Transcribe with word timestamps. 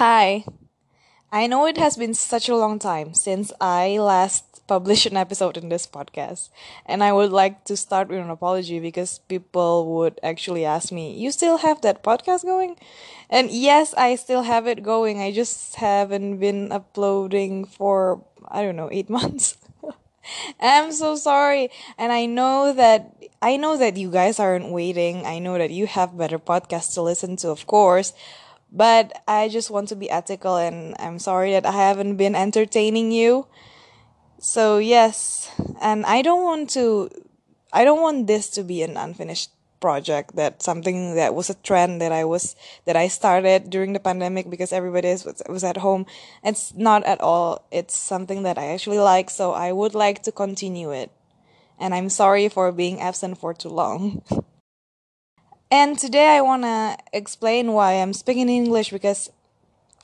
Hi. 0.00 0.46
I 1.30 1.46
know 1.46 1.66
it 1.66 1.76
has 1.76 1.98
been 1.98 2.14
such 2.14 2.48
a 2.48 2.56
long 2.56 2.78
time 2.78 3.12
since 3.12 3.52
I 3.60 3.98
last 3.98 4.66
published 4.66 5.04
an 5.04 5.18
episode 5.18 5.58
in 5.58 5.68
this 5.68 5.86
podcast, 5.86 6.48
and 6.86 7.04
I 7.04 7.12
would 7.12 7.32
like 7.32 7.66
to 7.66 7.76
start 7.76 8.08
with 8.08 8.18
an 8.20 8.30
apology 8.30 8.80
because 8.80 9.18
people 9.28 9.92
would 9.96 10.18
actually 10.22 10.64
ask 10.64 10.90
me, 10.90 11.12
You 11.12 11.30
still 11.30 11.58
have 11.58 11.82
that 11.82 12.02
podcast 12.02 12.44
going? 12.44 12.76
And 13.28 13.50
yes, 13.50 13.92
I 13.92 14.16
still 14.16 14.44
have 14.44 14.66
it 14.66 14.82
going. 14.82 15.20
I 15.20 15.32
just 15.32 15.74
haven't 15.74 16.38
been 16.38 16.72
uploading 16.72 17.66
for, 17.66 18.24
I 18.48 18.62
don't 18.62 18.76
know, 18.76 18.88
eight 18.90 19.10
months. 19.20 19.58
I'm 20.58 20.92
so 20.92 21.14
sorry. 21.14 21.68
And 21.98 22.10
I 22.10 22.24
know 22.24 22.72
that 22.72 23.20
I 23.42 23.58
know 23.58 23.76
that 23.76 23.98
you 23.98 24.10
guys 24.10 24.40
aren't 24.40 24.72
waiting. 24.72 25.26
I 25.26 25.40
know 25.40 25.58
that 25.58 25.70
you 25.70 25.86
have 25.86 26.16
better 26.16 26.38
podcasts 26.38 26.94
to 26.94 27.02
listen 27.02 27.36
to, 27.44 27.50
of 27.50 27.66
course. 27.66 28.14
But 28.72 29.22
I 29.26 29.48
just 29.48 29.70
want 29.70 29.88
to 29.88 29.96
be 29.96 30.10
ethical 30.10 30.56
and 30.56 30.94
I'm 30.98 31.18
sorry 31.18 31.52
that 31.52 31.66
I 31.66 31.72
haven't 31.72 32.16
been 32.16 32.34
entertaining 32.34 33.10
you. 33.10 33.46
So 34.38 34.78
yes, 34.78 35.50
and 35.82 36.06
I 36.06 36.22
don't 36.22 36.42
want 36.42 36.70
to 36.70 37.10
I 37.72 37.84
don't 37.84 38.00
want 38.00 38.26
this 38.26 38.48
to 38.50 38.62
be 38.62 38.82
an 38.82 38.96
unfinished 38.96 39.50
project 39.80 40.36
that 40.36 40.62
something 40.62 41.14
that 41.14 41.34
was 41.34 41.50
a 41.50 41.54
trend 41.54 42.00
that 42.00 42.12
I 42.12 42.24
was 42.24 42.54
that 42.84 42.96
I 42.96 43.08
started 43.08 43.70
during 43.70 43.92
the 43.92 44.00
pandemic 44.00 44.48
because 44.48 44.72
everybody 44.72 45.08
was 45.08 45.42
was 45.48 45.64
at 45.64 45.78
home. 45.78 46.06
It's 46.44 46.74
not 46.74 47.04
at 47.04 47.20
all. 47.20 47.66
It's 47.70 47.96
something 47.96 48.42
that 48.44 48.58
I 48.58 48.66
actually 48.72 48.98
like, 48.98 49.30
so 49.30 49.52
I 49.52 49.72
would 49.72 49.94
like 49.94 50.22
to 50.24 50.32
continue 50.32 50.92
it. 50.92 51.10
And 51.78 51.94
I'm 51.94 52.10
sorry 52.10 52.48
for 52.48 52.70
being 52.72 53.00
absent 53.00 53.38
for 53.38 53.54
too 53.54 53.70
long. 53.70 54.22
and 55.70 55.98
today 55.98 56.36
I 56.36 56.40
want 56.40 56.62
to 56.64 56.96
explain 57.12 57.72
why 57.72 57.94
I'm 57.94 58.12
speaking 58.12 58.48
English 58.48 58.90
because 58.90 59.30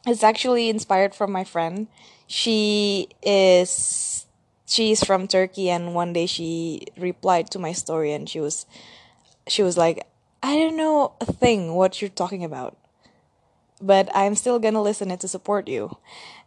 it's 0.07 0.23
actually 0.23 0.69
inspired 0.69 1.15
from 1.15 1.33
my 1.33 1.45
friend. 1.45 1.89
She 2.27 3.09
is 3.23 4.27
she's 4.67 5.05
from 5.05 5.29
Turkey 5.29 5.71
and 5.71 5.95
one 5.95 6.13
day 6.13 6.27
she 6.27 6.87
replied 6.97 7.51
to 7.53 7.59
my 7.59 7.73
story 7.73 8.13
and 8.13 8.29
she 8.29 8.41
was 8.41 8.67
she 9.49 9.63
was 9.63 9.77
like, 9.77 10.07
I 10.43 10.57
don't 10.57 10.77
know 10.77 11.15
a 11.21 11.27
thing 11.27 11.75
what 11.75 12.01
you're 12.01 12.11
talking 12.11 12.45
about, 12.45 12.77
but 13.81 14.09
I'm 14.15 14.35
still 14.35 14.59
gonna 14.59 14.83
listen 14.83 15.11
it 15.11 15.21
to 15.21 15.29
support 15.29 15.69
you. 15.69 15.97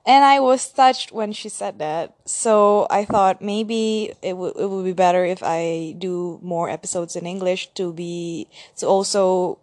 And 0.10 0.26
I 0.26 0.40
was 0.40 0.68
touched 0.74 1.12
when 1.12 1.34
she 1.34 1.50
said 1.50 1.78
that. 1.78 2.16
So 2.26 2.88
I 2.90 3.06
thought 3.06 3.44
maybe 3.44 4.12
it 4.24 4.36
would 4.36 4.58
it 4.58 4.66
would 4.66 4.84
be 4.84 4.98
better 4.98 5.24
if 5.24 5.44
I 5.46 5.94
do 6.00 6.40
more 6.42 6.68
episodes 6.68 7.16
in 7.16 7.28
English 7.28 7.70
to 7.78 7.94
be 7.94 8.50
to 8.78 8.88
also 8.88 9.60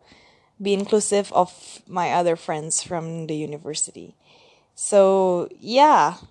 be 0.63 0.73
inclusive 0.73 1.33
of 1.33 1.83
my 1.89 2.13
other 2.13 2.37
friends 2.37 2.81
from 2.81 3.27
the 3.27 3.35
university. 3.35 4.15
So 4.77 5.49
yeah. 5.59 6.23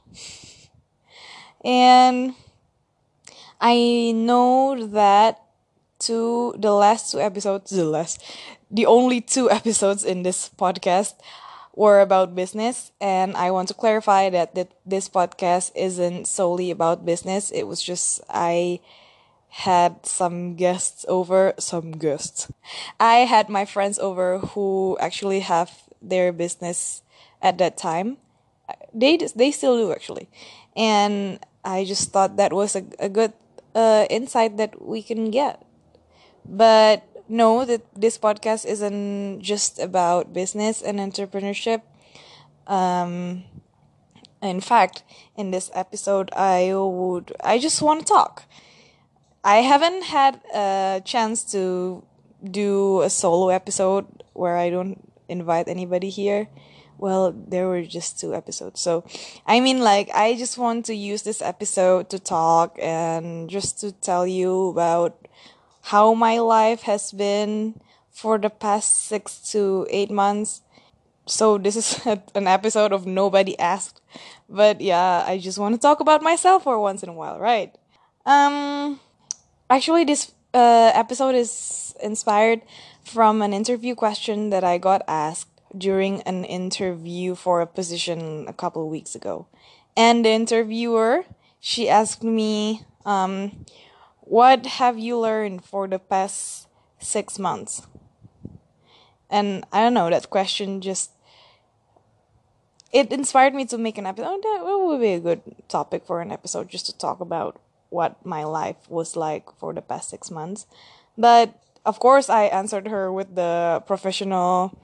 And 1.66 2.36
I 3.60 4.14
know 4.16 4.80
that 4.96 5.44
two 6.00 6.56
the 6.58 6.72
last 6.72 7.12
two 7.12 7.20
episodes 7.20 7.72
the 7.72 7.84
last 7.84 8.24
the 8.72 8.86
only 8.86 9.20
two 9.20 9.52
episodes 9.60 10.06
in 10.06 10.24
this 10.24 10.48
podcast 10.56 11.20
were 11.76 12.00
about 12.02 12.36
business 12.36 12.92
and 13.02 13.36
i 13.36 13.52
want 13.52 13.68
to 13.68 13.74
clarify 13.74 14.30
that, 14.30 14.56
that 14.56 14.72
this 14.86 15.10
podcast 15.10 15.72
isn't 15.76 16.26
solely 16.28 16.72
about 16.72 17.06
business. 17.06 17.52
It 17.52 17.64
was 17.64 17.82
just 17.82 18.22
i 18.30 18.80
had 19.50 20.06
some 20.06 20.56
guests 20.56 21.06
over 21.08 21.54
some 21.58 21.92
guests 21.94 22.52
i 23.00 23.24
had 23.28 23.48
my 23.50 23.64
friends 23.66 23.98
over 24.00 24.40
who 24.40 24.98
actually 25.00 25.40
have 25.42 25.72
their 26.02 26.32
business 26.32 27.02
at 27.42 27.58
that 27.58 27.78
time. 27.78 28.18
They 28.94 29.18
they 29.18 29.52
still 29.52 29.78
do 29.78 29.92
actually. 29.92 30.30
And 30.76 31.40
i 31.64 31.84
just 31.86 32.12
thought 32.12 32.38
that 32.38 32.54
was 32.54 32.76
a, 32.76 32.84
a 33.00 33.10
good 33.10 33.34
uh, 33.74 34.06
insight 34.10 34.58
that 34.58 34.82
we 34.82 35.02
can 35.04 35.32
get. 35.32 35.62
But 36.46 37.04
know 37.28 37.66
that 37.66 37.82
this 37.96 38.18
podcast 38.18 38.66
isn't 38.66 39.42
just 39.42 39.80
about 39.80 40.34
business 40.34 40.82
and 40.82 41.00
entrepreneurship. 41.00 41.82
Um, 42.68 43.44
in 44.42 44.62
fact, 44.62 45.04
in 45.36 45.52
this 45.52 45.72
episode, 45.74 46.30
I 46.36 46.74
would 46.74 47.34
I 47.44 47.58
just 47.60 47.82
want 47.82 48.02
to 48.02 48.14
talk. 48.14 48.44
I 49.44 49.58
haven't 49.58 50.04
had 50.06 50.42
a 50.54 51.02
chance 51.06 51.44
to 51.52 52.04
do 52.44 53.02
a 53.02 53.10
solo 53.10 53.50
episode 53.50 54.06
where 54.34 54.58
I 54.58 54.70
don't 54.70 55.12
invite 55.30 55.68
anybody 55.68 56.10
here. 56.10 56.48
Well, 56.98 57.32
there 57.32 57.68
were 57.68 57.84
just 57.84 58.20
two 58.20 58.34
episodes. 58.34 58.80
So, 58.80 59.04
I 59.46 59.60
mean, 59.60 59.80
like, 59.80 60.10
I 60.16 60.36
just 60.36 60.58
want 60.58 60.86
to 60.86 60.96
use 60.96 61.24
this 61.24 61.42
episode 61.42 62.10
to 62.10 62.20
talk 62.20 62.78
and 62.82 63.50
just 63.50 63.80
to 63.82 63.92
tell 63.92 64.26
you 64.26 64.70
about 64.70 65.28
how 65.86 66.16
my 66.16 66.40
life 66.40 66.82
has 66.84 67.12
been 67.12 67.80
for 68.10 68.40
the 68.40 68.50
past 68.50 69.06
six 69.06 69.38
to 69.52 69.86
eight 69.92 70.10
months. 70.10 70.62
So 71.28 71.60
this 71.60 71.76
is 71.76 72.02
an 72.36 72.48
episode 72.48 72.92
of 72.92 73.06
Nobody 73.06 73.58
Asked. 73.60 74.02
But 74.50 74.82
yeah, 74.82 75.24
I 75.28 75.38
just 75.38 75.60
want 75.60 75.76
to 75.76 75.82
talk 75.82 76.00
about 76.00 76.24
myself 76.24 76.64
for 76.64 76.80
once 76.80 77.04
in 77.04 77.10
a 77.10 77.14
while, 77.14 77.40
right? 77.40 77.76
Um, 78.26 79.00
actually, 79.70 80.06
this 80.06 80.32
uh, 80.56 80.92
episode 80.96 81.36
is 81.36 81.94
inspired 82.02 82.62
from 83.04 83.44
an 83.44 83.54
interview 83.54 83.94
question 83.94 84.50
that 84.50 84.64
I 84.64 84.80
got 84.80 85.04
asked 85.08 85.62
during 85.78 86.22
an 86.24 86.46
interview 86.46 87.36
for 87.36 87.62
a 87.62 87.68
position 87.68 88.46
a 88.48 88.54
couple 88.54 88.82
of 88.82 88.90
weeks 88.90 89.14
ago. 89.14 89.46
And 89.96 90.26
the 90.26 90.30
interviewer, 90.30 91.26
she 91.60 91.88
asked 91.88 92.24
me, 92.24 92.82
um, 93.06 93.66
what 94.26 94.66
have 94.66 95.00
you 95.00 95.18
learned 95.20 95.64
for 95.64 95.88
the 95.88 96.00
past 96.00 96.68
six 97.00 97.40
months? 97.40 97.88
And 99.30 99.66
I 99.72 99.82
don't 99.82 99.94
know, 99.94 100.10
that 100.10 100.30
question 100.30 100.82
just 100.82 101.12
it 102.92 103.12
inspired 103.12 103.54
me 103.54 103.66
to 103.66 103.78
make 103.78 103.98
an 103.98 104.06
episode. 104.06 104.28
Oh, 104.30 104.40
that 104.42 104.88
would 104.88 105.02
be 105.02 105.14
a 105.14 105.20
good 105.20 105.42
topic 105.68 106.06
for 106.06 106.22
an 106.22 106.32
episode 106.32 106.70
just 106.70 106.86
to 106.86 106.98
talk 106.98 107.20
about 107.20 107.60
what 107.90 108.26
my 108.26 108.44
life 108.44 108.90
was 108.90 109.16
like 109.16 109.52
for 109.58 109.74
the 109.74 109.82
past 109.82 110.10
six 110.10 110.32
months. 110.32 110.66
But 111.18 111.54
of 111.86 112.00
course, 112.00 112.30
I 112.30 112.46
answered 112.46 112.88
her 112.88 113.12
with 113.12 113.36
the 113.36 113.84
professional 113.86 114.80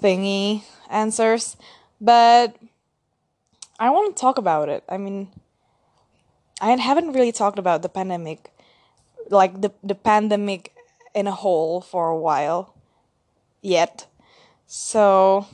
thingy 0.00 0.62
answers. 0.88 1.56
But 2.00 2.56
I 3.78 3.90
want 3.90 4.14
to 4.14 4.20
talk 4.20 4.38
about 4.38 4.68
it. 4.68 4.84
I 4.88 4.96
mean, 4.96 5.28
I 6.60 6.70
haven't 6.76 7.12
really 7.12 7.32
talked 7.32 7.58
about 7.58 7.82
the 7.82 7.88
pandemic 7.88 8.53
like 9.30 9.60
the 9.60 9.72
the 9.82 9.94
pandemic 9.94 10.72
in 11.14 11.26
a 11.26 11.32
whole 11.32 11.80
for 11.80 12.10
a 12.10 12.18
while 12.18 12.74
yet. 13.62 14.06
So 14.66 15.46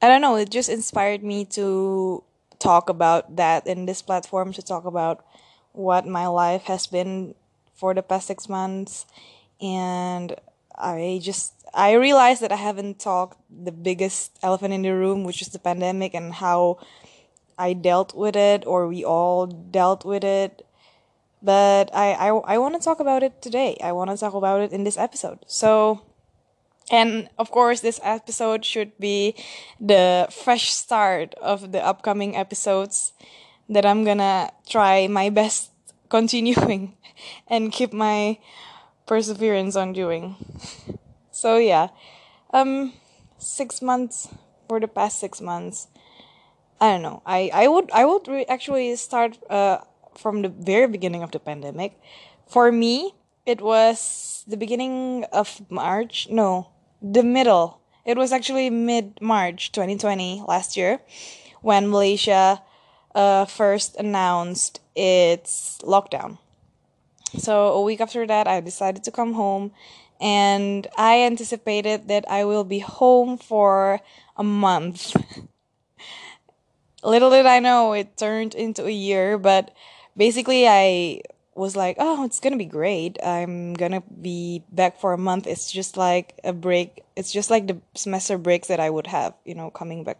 I 0.00 0.08
don't 0.08 0.20
know, 0.20 0.36
it 0.36 0.50
just 0.50 0.68
inspired 0.68 1.22
me 1.22 1.44
to 1.56 2.24
talk 2.58 2.88
about 2.88 3.36
that 3.36 3.66
in 3.66 3.86
this 3.86 4.02
platform 4.02 4.52
to 4.52 4.62
talk 4.62 4.84
about 4.84 5.24
what 5.72 6.06
my 6.06 6.26
life 6.26 6.62
has 6.64 6.86
been 6.86 7.34
for 7.74 7.94
the 7.94 8.02
past 8.02 8.28
6 8.28 8.48
months 8.48 9.06
and 9.60 10.36
I 10.76 11.20
just 11.22 11.54
I 11.74 11.92
realized 11.92 12.42
that 12.42 12.52
I 12.52 12.56
haven't 12.56 12.98
talked 12.98 13.38
the 13.48 13.72
biggest 13.72 14.38
elephant 14.42 14.74
in 14.74 14.82
the 14.82 14.94
room, 14.94 15.24
which 15.24 15.40
is 15.40 15.48
the 15.48 15.58
pandemic 15.58 16.12
and 16.14 16.34
how 16.34 16.78
I 17.58 17.72
dealt 17.72 18.14
with 18.14 18.36
it 18.36 18.66
or 18.66 18.88
we 18.88 19.04
all 19.04 19.46
dealt 19.46 20.04
with 20.04 20.24
it 20.24 20.66
but 21.42 21.90
I, 21.94 22.12
I, 22.12 22.28
I 22.28 22.58
want 22.58 22.74
to 22.74 22.80
talk 22.80 23.00
about 23.00 23.22
it 23.22 23.42
today. 23.42 23.76
I 23.82 23.92
want 23.92 24.10
to 24.10 24.16
talk 24.16 24.34
about 24.34 24.60
it 24.60 24.72
in 24.72 24.84
this 24.84 24.96
episode. 24.96 25.40
So, 25.46 26.02
and 26.90 27.28
of 27.38 27.50
course, 27.50 27.80
this 27.80 28.00
episode 28.02 28.64
should 28.64 28.96
be 28.98 29.34
the 29.80 30.28
fresh 30.30 30.72
start 30.72 31.34
of 31.40 31.72
the 31.72 31.84
upcoming 31.84 32.36
episodes 32.36 33.12
that 33.68 33.86
I'm 33.86 34.04
gonna 34.04 34.50
try 34.68 35.06
my 35.08 35.30
best 35.30 35.70
continuing 36.08 36.96
and 37.48 37.72
keep 37.72 37.92
my 37.92 38.38
perseverance 39.06 39.76
on 39.76 39.92
doing. 39.92 40.36
So, 41.34 41.56
yeah, 41.56 41.88
um, 42.52 42.92
six 43.38 43.80
months 43.80 44.28
for 44.68 44.78
the 44.78 44.86
past 44.86 45.18
six 45.18 45.40
months. 45.40 45.88
I 46.80 46.92
don't 46.92 47.02
know. 47.02 47.22
I, 47.24 47.50
I 47.52 47.68
would 47.68 47.90
I 47.90 48.04
would 48.04 48.28
re- 48.28 48.44
actually 48.48 48.94
start 48.96 49.38
uh 49.48 49.78
from 50.16 50.42
the 50.42 50.48
very 50.48 50.86
beginning 50.86 51.22
of 51.22 51.30
the 51.30 51.40
pandemic. 51.40 51.98
For 52.46 52.70
me, 52.70 53.14
it 53.46 53.60
was 53.60 54.44
the 54.46 54.56
beginning 54.56 55.24
of 55.32 55.62
March. 55.70 56.28
No, 56.30 56.68
the 57.00 57.22
middle. 57.22 57.80
It 58.04 58.16
was 58.16 58.32
actually 58.32 58.70
mid 58.70 59.20
March 59.20 59.72
2020 59.72 60.44
last 60.46 60.76
year 60.76 61.00
when 61.60 61.90
Malaysia 61.90 62.62
uh, 63.14 63.44
first 63.44 63.96
announced 63.96 64.80
its 64.94 65.78
lockdown. 65.82 66.38
So 67.38 67.72
a 67.72 67.82
week 67.82 68.00
after 68.00 68.26
that, 68.26 68.46
I 68.46 68.60
decided 68.60 69.04
to 69.04 69.10
come 69.10 69.34
home 69.34 69.72
and 70.20 70.86
I 70.96 71.22
anticipated 71.22 72.08
that 72.08 72.24
I 72.30 72.44
will 72.44 72.64
be 72.64 72.78
home 72.78 73.38
for 73.38 74.00
a 74.36 74.44
month. 74.44 75.16
little 77.04 77.30
did 77.30 77.46
I 77.46 77.58
know 77.58 77.92
it 77.92 78.16
turned 78.16 78.54
into 78.54 78.86
a 78.86 78.90
year, 78.90 79.38
but 79.38 79.74
basically 80.16 80.66
I 80.68 81.22
was 81.54 81.76
like, 81.76 81.96
oh, 81.98 82.24
it's 82.24 82.40
gonna 82.40 82.56
be 82.56 82.64
great. 82.64 83.18
I'm 83.22 83.74
gonna 83.74 84.02
be 84.20 84.62
back 84.72 84.98
for 85.00 85.12
a 85.12 85.18
month. 85.18 85.46
It's 85.46 85.70
just 85.70 85.96
like 85.96 86.38
a 86.44 86.52
break. 86.52 87.04
It's 87.16 87.32
just 87.32 87.50
like 87.50 87.66
the 87.66 87.78
semester 87.94 88.38
breaks 88.38 88.68
that 88.68 88.80
I 88.80 88.88
would 88.90 89.06
have, 89.06 89.34
you 89.44 89.54
know, 89.54 89.70
coming 89.70 90.04
back 90.04 90.18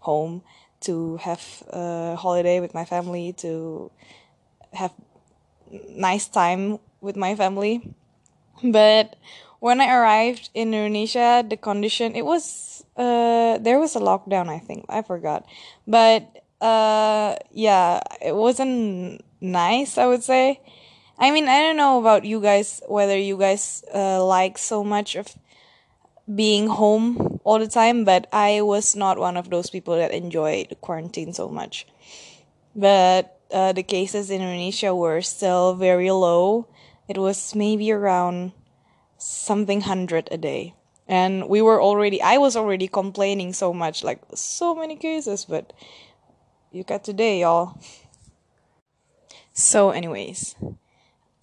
home 0.00 0.42
to 0.80 1.16
have 1.18 1.62
a 1.70 2.16
holiday 2.16 2.58
with 2.60 2.74
my 2.74 2.84
family, 2.84 3.32
to 3.34 3.90
have 4.72 4.92
nice 5.90 6.28
time 6.28 6.78
with 7.00 7.16
my 7.16 7.34
family. 7.34 7.94
But 8.62 9.16
when 9.60 9.80
I 9.80 9.92
arrived 9.92 10.50
in 10.54 10.74
Indonesia, 10.74 11.44
the 11.48 11.56
condition 11.56 12.14
it 12.14 12.24
was 12.24 12.84
uh 12.96 13.58
there 13.58 13.78
was 13.78 13.96
a 13.96 14.00
lockdown. 14.00 14.48
I 14.48 14.58
think 14.58 14.86
I 14.88 15.02
forgot, 15.02 15.46
but 15.86 16.44
uh 16.60 17.36
yeah, 17.52 18.00
it 18.20 18.36
wasn't 18.36 19.24
nice. 19.42 19.98
I 19.98 20.06
would 20.06 20.22
say. 20.22 20.60
I 21.18 21.30
mean, 21.30 21.46
I 21.46 21.60
don't 21.60 21.76
know 21.76 22.00
about 22.00 22.24
you 22.24 22.40
guys 22.40 22.80
whether 22.88 23.16
you 23.16 23.36
guys 23.36 23.84
uh, 23.94 24.24
like 24.24 24.58
so 24.58 24.82
much 24.82 25.14
of 25.14 25.36
being 26.32 26.68
home 26.68 27.40
all 27.44 27.58
the 27.58 27.68
time, 27.68 28.04
but 28.04 28.26
I 28.32 28.62
was 28.62 28.96
not 28.96 29.18
one 29.18 29.36
of 29.36 29.50
those 29.50 29.70
people 29.70 29.96
that 29.96 30.12
enjoyed 30.12 30.74
quarantine 30.80 31.32
so 31.32 31.48
much. 31.48 31.86
But 32.74 33.38
uh, 33.52 33.72
the 33.72 33.82
cases 33.82 34.30
in 34.30 34.40
Indonesia 34.40 34.94
were 34.94 35.20
still 35.20 35.74
very 35.74 36.10
low. 36.10 36.68
It 37.08 37.18
was 37.18 37.54
maybe 37.54 37.92
around 37.92 38.52
something 39.18 39.82
hundred 39.82 40.28
a 40.30 40.38
day. 40.38 40.74
And 41.06 41.48
we 41.48 41.60
were 41.60 41.82
already, 41.82 42.22
I 42.22 42.38
was 42.38 42.56
already 42.56 42.88
complaining 42.88 43.52
so 43.52 43.74
much, 43.74 44.02
like 44.02 44.22
so 44.34 44.74
many 44.74 44.96
cases, 44.96 45.44
but 45.44 45.72
you 46.70 46.84
got 46.84 47.04
today, 47.04 47.40
y'all. 47.40 47.78
So, 49.52 49.90
anyways, 49.90 50.56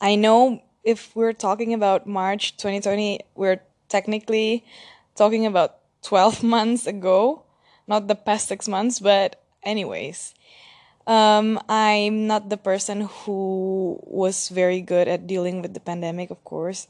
I 0.02 0.16
know 0.16 0.62
if 0.84 1.16
we're 1.16 1.34
talking 1.34 1.74
about 1.74 2.08
March 2.08 2.58
2020, 2.58 3.22
we're 3.36 3.62
technically 3.88 4.66
talking 5.16 5.46
about 5.46 5.78
12 6.02 6.44
months 6.56 6.88
ago, 6.88 7.44
not 7.88 8.08
the 8.08 8.16
past 8.16 8.48
six 8.48 8.68
months, 8.68 9.00
but, 9.00 9.42
anyways. 9.64 10.34
Um, 11.06 11.60
I'm 11.70 12.28
not 12.28 12.50
the 12.50 12.58
person 12.58 13.02
who 13.02 14.00
was 14.04 14.50
very 14.50 14.82
good 14.82 15.08
at 15.08 15.28
dealing 15.28 15.62
with 15.62 15.74
the 15.74 15.80
pandemic, 15.80 16.30
of 16.30 16.44
course. 16.44 16.88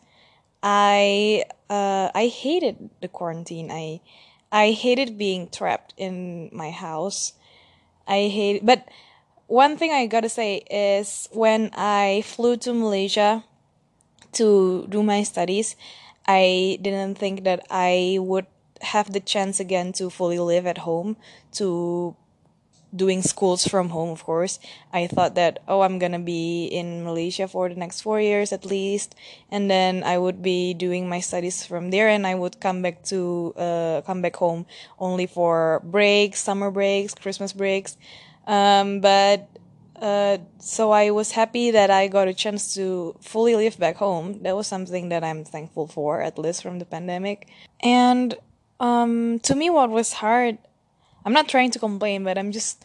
I 0.61 1.45
uh, 1.69 2.11
I 2.13 2.27
hated 2.27 2.89
the 2.99 3.07
quarantine. 3.07 3.71
I 3.71 4.01
I 4.51 4.71
hated 4.71 5.17
being 5.17 5.47
trapped 5.47 5.93
in 5.95 6.49
my 6.51 6.69
house. 6.69 7.31
I 8.07 8.27
hate, 8.27 8.65
but 8.65 8.83
one 9.49 9.77
thing 9.77 9.91
I 9.91 10.05
gotta 10.05 10.29
say 10.29 10.61
is 10.69 11.27
when 11.33 11.71
I 11.73 12.21
flew 12.25 12.55
to 12.57 12.73
Malaysia 12.73 13.43
to 14.33 14.85
do 14.87 15.01
my 15.01 15.23
studies, 15.23 15.75
I 16.27 16.77
didn't 16.81 17.17
think 17.17 17.43
that 17.43 17.65
I 17.69 18.17
would 18.21 18.45
have 18.81 19.11
the 19.11 19.19
chance 19.19 19.59
again 19.59 19.91
to 19.93 20.09
fully 20.11 20.37
live 20.37 20.67
at 20.67 20.85
home 20.85 21.17
to 21.53 22.15
doing 22.95 23.21
schools 23.21 23.67
from 23.67 23.89
home, 23.89 24.09
of 24.09 24.23
course. 24.23 24.59
I 24.93 25.07
thought 25.07 25.33
that, 25.33 25.59
oh, 25.67 25.81
I'm 25.81 25.97
gonna 25.97 26.19
be 26.19 26.65
in 26.65 27.03
Malaysia 27.03 27.47
for 27.47 27.69
the 27.69 27.75
next 27.75 28.01
four 28.01 28.21
years 28.21 28.53
at 28.53 28.65
least, 28.65 29.15
and 29.49 29.69
then 29.69 30.03
I 30.03 30.17
would 30.19 30.41
be 30.41 30.75
doing 30.75 31.09
my 31.09 31.19
studies 31.19 31.65
from 31.65 31.89
there, 31.89 32.07
and 32.07 32.25
I 32.25 32.35
would 32.35 32.59
come 32.59 32.81
back 32.81 33.03
to, 33.05 33.53
uh, 33.57 34.01
come 34.05 34.21
back 34.21 34.35
home 34.37 34.65
only 34.99 35.25
for 35.25 35.81
breaks, 35.83 36.39
summer 36.39 36.69
breaks, 36.69 37.13
Christmas 37.15 37.53
breaks. 37.53 37.97
Um, 38.49 38.99
but, 38.99 39.47
uh, 40.01 40.39
so 40.57 40.91
I 40.91 41.11
was 41.11 41.31
happy 41.31 41.69
that 41.71 41.89
I 41.91 42.07
got 42.07 42.27
a 42.27 42.33
chance 42.33 42.73
to 42.73 43.15
fully 43.21 43.55
live 43.55 43.77
back 43.77 43.97
home. 43.97 44.41
That 44.41 44.55
was 44.55 44.65
something 44.65 45.09
that 45.09 45.23
I'm 45.23 45.45
thankful 45.45 45.85
for, 45.87 46.21
at 46.21 46.39
least 46.39 46.63
from 46.63 46.79
the 46.79 46.85
pandemic. 46.85 47.47
And, 47.79 48.33
um, 48.79 49.39
to 49.47 49.53
me, 49.55 49.69
what 49.69 49.89
was 49.91 50.13
hard 50.13 50.57
I'm 51.25 51.33
not 51.33 51.47
trying 51.47 51.71
to 51.71 51.79
complain, 51.79 52.23
but 52.23 52.37
I'm 52.37 52.51
just 52.51 52.83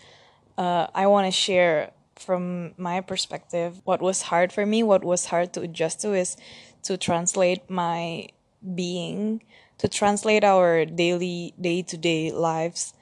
uh, 0.58 0.86
I 0.94 1.06
want 1.06 1.26
to 1.26 1.30
share 1.30 1.92
from 2.16 2.74
my 2.76 3.00
perspective 3.00 3.80
what 3.84 4.00
was 4.00 4.22
hard 4.22 4.52
for 4.52 4.66
me, 4.66 4.82
what 4.82 5.04
was 5.04 5.26
hard 5.26 5.52
to 5.54 5.62
adjust 5.62 6.00
to 6.02 6.12
is 6.12 6.36
to 6.82 6.96
translate 6.96 7.68
my 7.70 8.28
being, 8.74 9.42
to 9.78 9.88
translate 9.88 10.44
our 10.44 10.84
daily 10.84 11.54
day 11.60 11.82
to 11.82 11.96
day 11.96 12.30
lives 12.32 12.94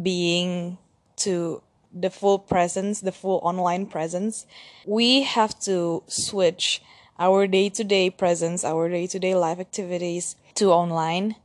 being 0.00 0.78
to 1.16 1.62
the 1.92 2.10
full 2.10 2.38
presence, 2.38 3.00
the 3.00 3.12
full 3.12 3.40
online 3.42 3.86
presence. 3.86 4.46
We 4.86 5.22
have 5.22 5.58
to 5.60 6.02
switch 6.06 6.82
our 7.18 7.46
day 7.46 7.68
to 7.70 7.84
day 7.84 8.10
presence, 8.10 8.64
our 8.64 8.88
day 8.88 9.06
to 9.08 9.18
day 9.18 9.34
life 9.34 9.58
activities 9.58 10.36
to 10.54 10.70
online 10.70 11.36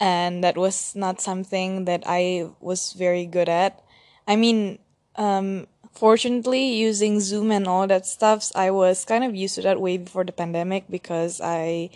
and 0.00 0.42
that 0.42 0.56
was 0.56 0.94
not 0.94 1.20
something 1.20 1.84
that 1.84 2.02
I 2.06 2.50
was 2.60 2.92
very 2.92 3.26
good 3.26 3.48
at. 3.48 3.82
I 4.26 4.36
mean, 4.36 4.78
um, 5.16 5.66
fortunately, 5.92 6.74
using 6.74 7.20
Zoom 7.20 7.50
and 7.50 7.66
all 7.66 7.86
that 7.86 8.06
stuff, 8.06 8.50
I 8.54 8.70
was 8.70 9.04
kind 9.04 9.24
of 9.24 9.34
used 9.34 9.54
to 9.56 9.62
that 9.62 9.80
way 9.80 9.98
before 9.98 10.24
the 10.24 10.32
pandemic 10.32 10.84
because 10.90 11.40
I, 11.40 11.90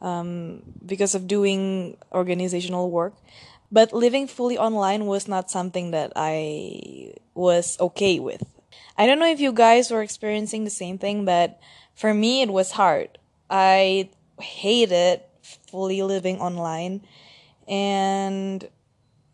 um, 0.00 0.62
because 0.84 1.14
of 1.14 1.26
doing 1.26 1.96
organizational 2.12 2.90
work. 2.90 3.14
But 3.70 3.92
living 3.92 4.26
fully 4.26 4.56
online 4.56 5.06
was 5.06 5.28
not 5.28 5.50
something 5.50 5.90
that 5.90 6.12
I 6.16 7.12
was 7.34 7.78
okay 7.80 8.18
with. 8.18 8.42
I 8.96 9.06
don't 9.06 9.18
know 9.18 9.30
if 9.30 9.40
you 9.40 9.52
guys 9.52 9.90
were 9.90 10.02
experiencing 10.02 10.64
the 10.64 10.70
same 10.70 10.98
thing, 10.98 11.24
but 11.24 11.60
for 11.94 12.14
me, 12.14 12.42
it 12.42 12.50
was 12.50 12.72
hard. 12.72 13.18
I 13.50 14.10
hated 14.40 15.20
fully 15.42 16.02
living 16.02 16.40
online 16.40 17.06
and 17.66 18.68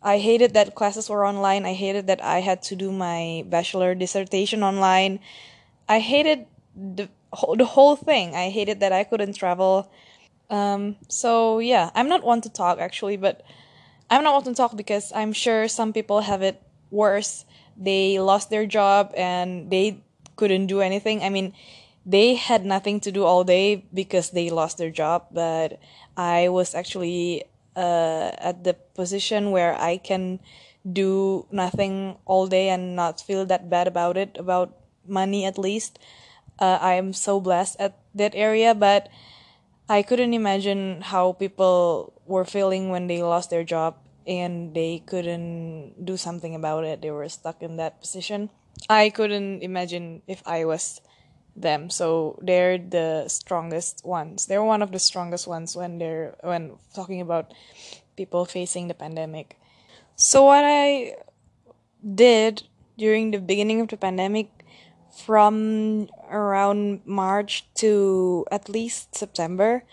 I 0.01 0.19
hated 0.19 0.53
that 0.53 0.75
classes 0.75 1.09
were 1.09 1.25
online. 1.25 1.65
I 1.65 1.73
hated 1.73 2.07
that 2.07 2.23
I 2.23 2.41
had 2.41 2.61
to 2.63 2.75
do 2.75 2.91
my 2.91 3.43
bachelor 3.47 3.95
dissertation 3.95 4.61
online. 4.63 5.19
I 5.89 5.99
hated 5.99 6.45
the 6.75 7.09
whole, 7.33 7.55
the 7.55 7.65
whole 7.65 7.95
thing. 7.95 8.35
I 8.35 8.49
hated 8.49 8.81
that 8.81 8.91
I 8.91 9.03
couldn't 9.03 9.33
travel. 9.33 9.91
Um, 10.49 10.97
so 11.07 11.57
yeah, 11.57 11.89
I'm 11.95 12.07
not 12.07 12.23
one 12.23 12.41
to 12.41 12.49
talk 12.49 12.79
actually, 12.79 13.17
but 13.17 13.41
I'm 14.09 14.23
not 14.23 14.33
one 14.33 14.43
to 14.43 14.53
talk 14.53 14.75
because 14.75 15.11
I'm 15.15 15.33
sure 15.33 15.67
some 15.67 15.93
people 15.93 16.21
have 16.21 16.41
it 16.41 16.61
worse. 16.91 17.45
They 17.77 18.19
lost 18.19 18.49
their 18.49 18.65
job 18.65 19.13
and 19.17 19.69
they 19.69 20.03
couldn't 20.35 20.67
do 20.67 20.81
anything. 20.81 21.23
I 21.23 21.29
mean, 21.29 21.53
they 22.05 22.35
had 22.35 22.65
nothing 22.65 22.99
to 23.01 23.11
do 23.11 23.23
all 23.23 23.43
day 23.43 23.83
because 23.93 24.29
they 24.29 24.49
lost 24.49 24.77
their 24.77 24.91
job, 24.91 25.25
but 25.31 25.79
I 26.15 26.49
was 26.49 26.75
actually 26.75 27.45
uh, 27.75 28.31
at 28.37 28.63
the 28.63 28.75
position 28.93 29.51
where 29.51 29.73
I 29.75 29.97
can 29.97 30.39
do 30.85 31.47
nothing 31.51 32.17
all 32.25 32.45
day 32.45 32.69
and 32.69 32.95
not 32.95 33.19
feel 33.19 33.45
that 33.47 33.69
bad 33.69 33.87
about 33.87 34.17
it, 34.17 34.37
about 34.37 34.77
money 35.07 35.45
at 35.45 35.57
least. 35.57 35.97
Uh, 36.59 36.77
I 36.79 36.93
am 36.93 37.11
so 37.11 37.39
blessed 37.39 37.75
at 37.79 37.97
that 38.13 38.33
area, 38.35 38.75
but 38.75 39.09
I 39.89 40.03
couldn't 40.03 40.33
imagine 40.33 41.01
how 41.01 41.33
people 41.33 42.13
were 42.25 42.45
feeling 42.45 42.89
when 42.89 43.07
they 43.07 43.23
lost 43.23 43.49
their 43.49 43.63
job 43.63 43.97
and 44.27 44.73
they 44.73 45.03
couldn't 45.05 46.05
do 46.05 46.17
something 46.17 46.55
about 46.55 46.83
it. 46.83 47.01
They 47.01 47.11
were 47.11 47.29
stuck 47.29 47.61
in 47.61 47.77
that 47.77 48.01
position. 48.01 48.49
I 48.89 49.09
couldn't 49.09 49.61
imagine 49.61 50.21
if 50.27 50.41
I 50.45 50.65
was 50.65 51.01
them. 51.55 51.89
So 51.89 52.37
they're 52.41 52.77
the 52.77 53.27
strongest 53.27 54.03
ones. 54.03 54.47
They're 54.47 54.63
one 54.63 54.81
of 54.81 54.91
the 54.91 54.99
strongest 54.99 55.47
ones 55.47 55.75
when 55.75 55.97
they're 55.99 56.35
when 56.41 56.77
talking 56.93 57.21
about 57.21 57.53
people 58.17 58.45
facing 58.45 58.87
the 58.87 58.93
pandemic. 58.93 59.57
So 60.15 60.45
what 60.45 60.63
I 60.65 61.15
did 62.03 62.63
during 62.97 63.31
the 63.31 63.39
beginning 63.39 63.81
of 63.81 63.87
the 63.89 63.97
pandemic 63.97 64.49
from 65.25 66.07
around 66.29 67.01
March 67.05 67.65
to 67.75 68.45
at 68.51 68.67
least 68.67 69.15
September, 69.15 69.83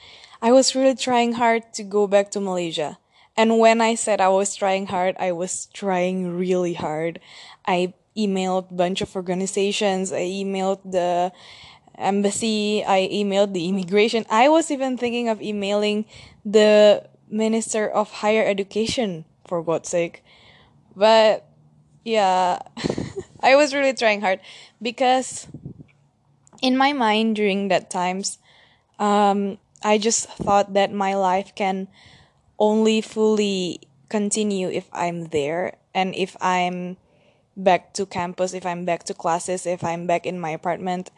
I 0.42 0.50
was 0.50 0.74
really 0.74 0.96
trying 0.96 1.34
hard 1.34 1.72
to 1.74 1.84
go 1.84 2.08
back 2.08 2.32
to 2.32 2.40
Malaysia. 2.40 2.98
And 3.36 3.60
when 3.60 3.80
I 3.80 3.94
said 3.94 4.20
I 4.20 4.28
was 4.28 4.56
trying 4.56 4.88
hard, 4.88 5.14
I 5.20 5.30
was 5.30 5.66
trying 5.72 6.36
really 6.36 6.74
hard. 6.74 7.20
I 7.64 7.94
emailed 8.16 8.72
a 8.72 8.74
bunch 8.74 9.00
of 9.00 9.14
organizations. 9.14 10.12
I 10.12 10.26
emailed 10.26 10.82
the 10.82 11.30
embassy. 11.96 12.84
I 12.84 13.08
emailed 13.12 13.54
the 13.54 13.68
immigration. 13.68 14.26
I 14.28 14.48
was 14.48 14.70
even 14.72 14.98
thinking 14.98 15.28
of 15.28 15.40
emailing 15.40 16.06
the 16.44 17.06
Minister 17.30 17.88
of 17.88 18.10
Higher 18.10 18.44
Education, 18.44 19.24
for 19.46 19.62
God's 19.62 19.88
sake. 19.88 20.24
But 20.96 21.46
yeah, 22.04 22.58
I 23.40 23.54
was 23.54 23.72
really 23.72 23.94
trying 23.94 24.20
hard 24.20 24.40
because 24.82 25.46
in 26.60 26.76
my 26.76 26.92
mind 26.92 27.36
during 27.36 27.68
that 27.68 27.90
times, 27.90 28.38
um, 28.98 29.58
I 29.84 29.98
just 29.98 30.28
thought 30.28 30.74
that 30.74 30.92
my 30.92 31.14
life 31.14 31.54
can 31.54 31.88
only 32.58 33.00
fully 33.00 33.80
continue 34.08 34.68
if 34.68 34.88
I'm 34.92 35.26
there 35.26 35.74
and 35.94 36.14
if 36.14 36.36
I'm 36.40 36.96
back 37.56 37.92
to 37.94 38.06
campus, 38.06 38.54
if 38.54 38.64
I'm 38.64 38.84
back 38.84 39.04
to 39.04 39.14
classes, 39.14 39.66
if 39.66 39.84
I'm 39.84 40.06
back 40.06 40.26
in 40.26 40.40
my 40.40 40.50
apartment. 40.50 41.10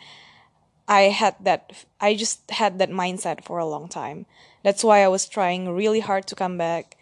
I 0.87 1.02
had 1.02 1.37
that, 1.40 1.85
I 2.00 2.14
just 2.14 2.50
had 2.50 2.78
that 2.78 2.90
mindset 2.90 3.44
for 3.44 3.59
a 3.59 3.66
long 3.66 3.88
time. 3.88 4.26
That's 4.62 4.85
why 4.85 5.02
I 5.02 5.09
was 5.09 5.28
trying 5.28 5.71
really 5.71 6.00
hard 6.00 6.26
to 6.28 6.35
come 6.35 6.59
back. 6.59 6.97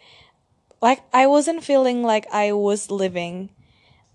Like, 0.81 1.01
I 1.13 1.27
wasn't 1.27 1.63
feeling 1.63 2.03
like 2.03 2.27
I 2.31 2.51
was 2.51 2.91
living. 2.91 3.49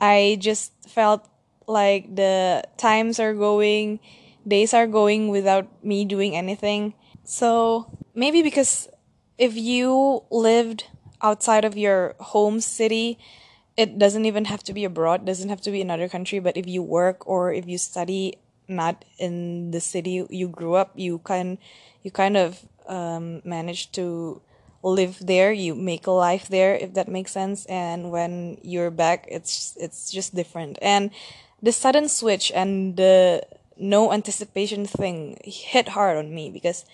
I 0.00 0.37
just 0.40 0.73
felt 0.88 1.26
like 1.67 2.14
the 2.14 2.64
times 2.76 3.21
are 3.21 3.35
going, 3.35 4.00
days 4.47 4.73
are 4.73 4.87
going 4.87 5.28
without 5.28 5.67
me 5.85 6.05
doing 6.05 6.37
anything. 6.37 6.95
So, 7.30 7.92
maybe 8.14 8.40
because 8.40 8.88
if 9.37 9.54
you 9.54 10.25
lived 10.30 10.87
outside 11.20 11.66
of 11.66 11.76
your 11.76 12.16
home 12.18 12.58
city, 12.58 13.18
it 13.76 13.99
doesn't 13.99 14.25
even 14.25 14.47
have 14.47 14.64
to 14.64 14.73
be 14.73 14.87
abroad, 14.87 15.26
doesn't 15.26 15.50
have 15.50 15.61
to 15.61 15.70
be 15.70 15.82
another 15.82 16.08
country, 16.08 16.38
but 16.38 16.56
if 16.56 16.66
you 16.66 16.82
work 16.82 17.28
or 17.28 17.52
if 17.52 17.68
you 17.68 17.76
study 17.76 18.38
not 18.66 19.04
in 19.18 19.73
the 19.73 19.78
city 19.80 20.25
you 20.30 20.49
grew 20.49 20.73
up, 20.73 20.92
you 20.97 21.18
can 21.18 21.58
you 22.02 22.11
kind 22.11 22.38
of 22.38 22.64
um, 22.87 23.42
manage 23.44 23.92
to 23.92 24.40
live 24.82 25.18
there, 25.20 25.52
you 25.52 25.75
make 25.75 26.06
a 26.06 26.11
life 26.11 26.49
there 26.49 26.76
if 26.76 26.94
that 26.94 27.08
makes 27.08 27.32
sense, 27.32 27.66
and 27.66 28.11
when 28.11 28.56
you're 28.62 28.90
back 28.90 29.28
it's 29.28 29.76
it's 29.78 30.11
just 30.11 30.35
different. 30.35 30.78
And 30.80 31.11
the 31.61 31.73
sudden 31.73 32.08
switch 32.08 32.50
and 32.54 32.97
the 32.97 33.44
no 33.76 34.14
anticipation 34.14 34.87
thing 34.87 35.38
hit 35.44 35.88
hard 35.90 36.16
on 36.16 36.35
me 36.35 36.49
because 36.50 36.87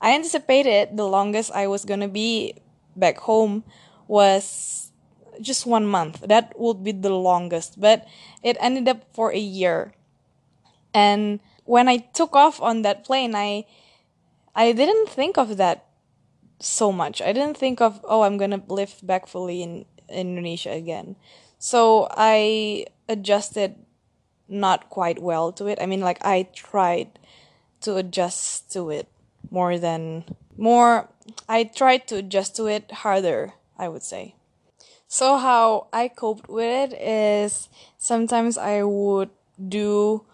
I 0.00 0.14
anticipated 0.14 0.96
the 0.96 1.06
longest 1.06 1.52
I 1.52 1.66
was 1.66 1.84
gonna 1.84 2.08
be 2.08 2.54
back 2.96 3.18
home 3.18 3.64
was 4.08 4.90
just 5.40 5.66
one 5.66 5.86
month. 5.86 6.20
That 6.26 6.52
would 6.58 6.82
be 6.82 6.92
the 6.92 7.14
longest, 7.14 7.80
but 7.80 8.06
it 8.42 8.56
ended 8.60 8.88
up 8.88 9.04
for 9.12 9.32
a 9.32 9.38
year. 9.38 9.92
And 10.92 11.40
when 11.64 11.88
I 11.88 11.98
took 11.98 12.34
off 12.34 12.60
on 12.60 12.82
that 12.82 13.04
plane, 13.04 13.34
I 13.34 13.66
I 14.54 14.72
didn't 14.72 15.08
think 15.08 15.38
of 15.38 15.56
that 15.56 15.86
so 16.58 16.90
much. 16.92 17.22
I 17.22 17.32
didn't 17.32 17.56
think 17.56 17.80
of 17.80 18.00
oh, 18.04 18.22
I'm 18.22 18.36
gonna 18.38 18.62
live 18.68 19.00
back 19.02 19.26
fully 19.26 19.62
in 19.62 19.84
Indonesia 20.08 20.72
again. 20.72 21.16
So 21.58 22.08
I 22.10 22.86
adjusted 23.08 23.76
not 24.48 24.90
quite 24.90 25.22
well 25.22 25.52
to 25.52 25.66
it. 25.66 25.78
I 25.80 25.86
mean, 25.86 26.00
like 26.00 26.24
I 26.24 26.48
tried 26.52 27.18
to 27.82 27.96
adjust 27.96 28.72
to 28.72 28.90
it 28.90 29.08
more 29.50 29.78
than 29.78 30.24
more. 30.56 31.08
I 31.48 31.64
tried 31.64 32.08
to 32.08 32.16
adjust 32.16 32.56
to 32.56 32.66
it 32.66 32.90
harder. 32.90 33.54
I 33.80 33.88
would 33.88 34.02
say. 34.02 34.34
So 35.08 35.38
how 35.38 35.88
I 35.92 36.08
coped 36.08 36.48
with 36.48 36.92
it 36.92 37.00
is 37.00 37.68
sometimes 37.96 38.58
I 38.58 38.82
would 38.84 39.30
do 39.56 40.24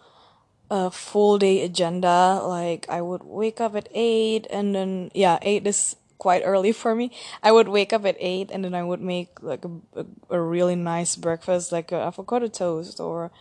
a 0.69 0.91
full 0.91 1.39
day 1.39 1.63
agenda. 1.63 2.41
Like 2.43 2.85
I 2.89 3.01
would 3.01 3.23
wake 3.23 3.61
up 3.61 3.73
at 3.75 3.87
eight 3.93 4.45
and 4.51 4.75
then 4.75 5.11
yeah, 5.15 5.39
eight 5.41 5.65
is 5.65 5.95
quite 6.17 6.43
early 6.43 6.73
for 6.73 6.93
me. 6.93 7.11
I 7.41 7.53
would 7.53 7.69
wake 7.69 7.93
up 7.93 8.05
at 8.05 8.17
eight 8.19 8.51
and 8.51 8.65
then 8.65 8.75
I 8.75 8.83
would 8.83 9.01
make 9.01 9.41
like 9.41 9.63
a, 9.63 9.71
a, 9.95 10.05
a 10.29 10.41
really 10.41 10.75
nice 10.75 11.15
breakfast, 11.15 11.71
like 11.71 11.93
avocado 11.93 12.47
toast 12.47 12.99
or 12.99 13.31